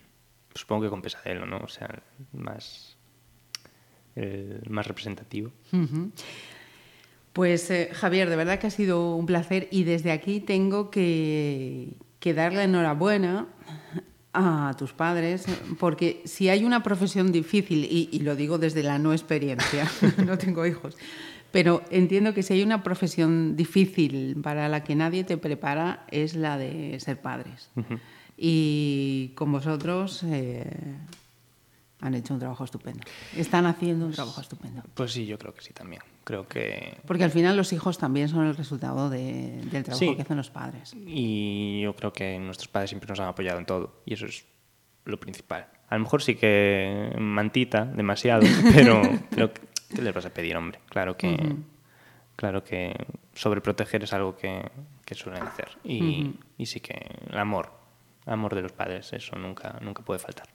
[0.54, 1.58] supongo que con Pesadelo, ¿no?
[1.58, 2.02] O sea,
[2.34, 2.98] más,
[4.16, 5.52] el más representativo.
[7.34, 11.94] Pues eh, Javier, de verdad que ha sido un placer y desde aquí tengo que,
[12.20, 13.48] que darle enhorabuena
[14.34, 15.46] a tus padres,
[15.80, 19.90] porque si hay una profesión difícil, y, y lo digo desde la no experiencia,
[20.26, 20.96] no tengo hijos,
[21.52, 26.36] pero entiendo que si hay una profesión difícil para la que nadie te prepara es
[26.36, 27.70] la de ser padres.
[28.38, 30.70] Y con vosotros eh,
[32.02, 33.02] han hecho un trabajo estupendo.
[33.36, 34.84] Están haciendo un trabajo estupendo.
[34.94, 36.02] Pues sí, yo creo que sí también.
[36.30, 36.96] Creo que...
[37.08, 40.16] Porque al final los hijos también son el resultado de- del trabajo Sí.
[40.16, 40.96] que hacen los padres.
[41.08, 44.04] Y yo creo que nuestros padres siempre nos han apoyado en todo.
[44.06, 44.46] Y eso es
[45.06, 45.68] lo principal.
[45.88, 48.44] A lo mejor sí que mantita demasiado,
[48.76, 49.02] pero,
[49.32, 50.80] pero ¿qué les vas a pedir, hombre?
[50.90, 51.36] Claro que,
[52.36, 52.94] claro que
[53.34, 54.70] sobreproteger es algo que,
[55.04, 55.70] que suelen hacer.
[55.84, 56.94] Y, y sí que
[57.28, 57.72] el amor,
[58.28, 60.46] amor de los padres, eso nunca, nunca puede faltar.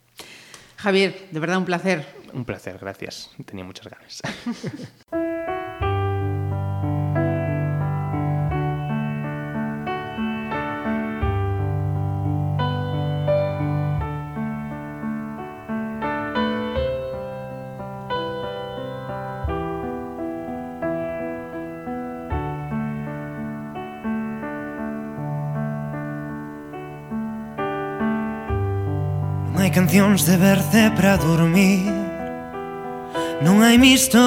[0.77, 2.07] Javier, de verdad un placer.
[2.33, 3.33] Un placer, gracias.
[3.45, 4.23] Tenía muchas ganas.
[29.65, 31.89] hai cancións de verce para dormir.
[33.41, 34.20] Non hai mistos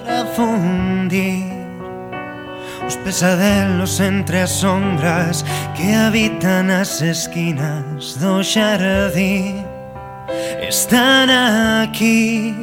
[0.00, 1.52] para fundir.
[2.88, 5.44] Os pesadelos entre as sombras
[5.76, 9.62] Que habitan as esquinas do xardín
[10.58, 12.56] Están aquí.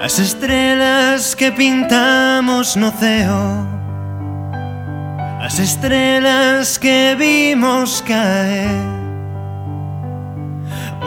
[0.00, 3.68] As estrelas que pintamos no ceo
[5.44, 8.97] As estrelas que vimos caer.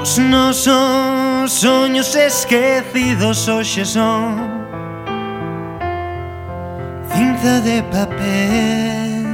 [0.01, 4.33] Os nosos soños esquecidos hoxe son
[7.13, 9.25] Cinta de papel.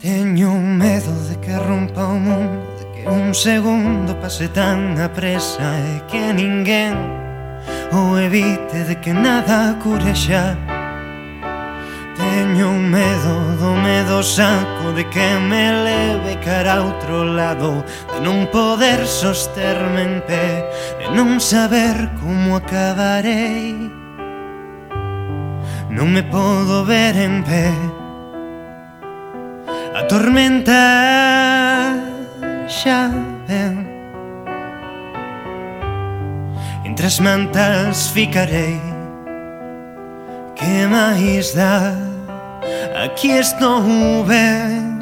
[0.00, 5.68] Teño medo de que rompa o mundo De que un segundo pase tan a presa
[5.92, 6.96] E que ninguén
[7.92, 10.73] o evite De que nada cure xa
[12.84, 17.84] medo, do medo saco de que me leve cara a outro lado
[18.14, 20.62] De non poder sosterme en pé,
[21.02, 23.74] de non saber como acabarei.
[25.90, 27.74] Non me podo ver en pé.
[29.98, 30.78] A tormenta
[32.70, 33.10] xa
[33.50, 33.82] ven.
[36.86, 38.78] Entre as mantas ficarei.
[40.54, 42.13] Que máis das
[43.04, 44.94] Aquí estuve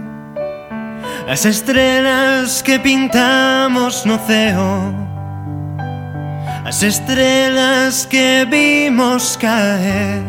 [1.28, 4.94] As estrelas que pintamos no ceo.
[6.64, 10.22] As estrelas que vimos caer.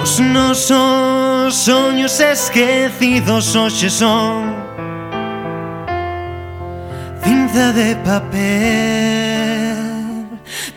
[0.00, 4.54] Os nosos soños esquecidos hoxe son
[7.22, 9.65] Cinza de papel.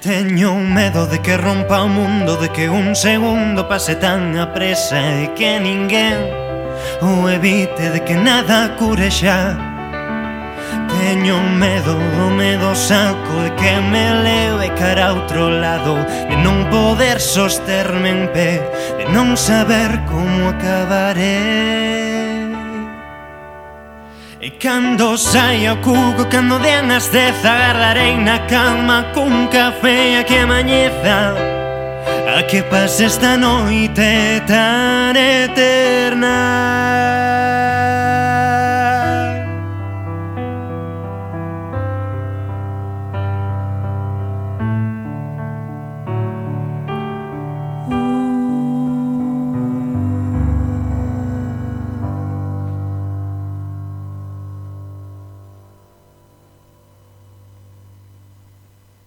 [0.02, 4.96] Teño medo de que rompa o mundo De que un segundo pase tan a presa
[4.96, 6.24] E que ninguén
[7.04, 9.60] o evite De que nada cure xa.
[10.88, 16.00] Teño medo, o medo saco De que me leve cara a outro lado
[16.32, 18.64] De non poder sosterme en pé
[18.96, 22.09] De non saber como acabaré.
[24.50, 30.24] E cando saia o cuco, cando dean as dez Agarrarei na cama cun café a
[30.24, 31.36] que amañeza.
[32.36, 36.30] A que pase esta noite tan eterna.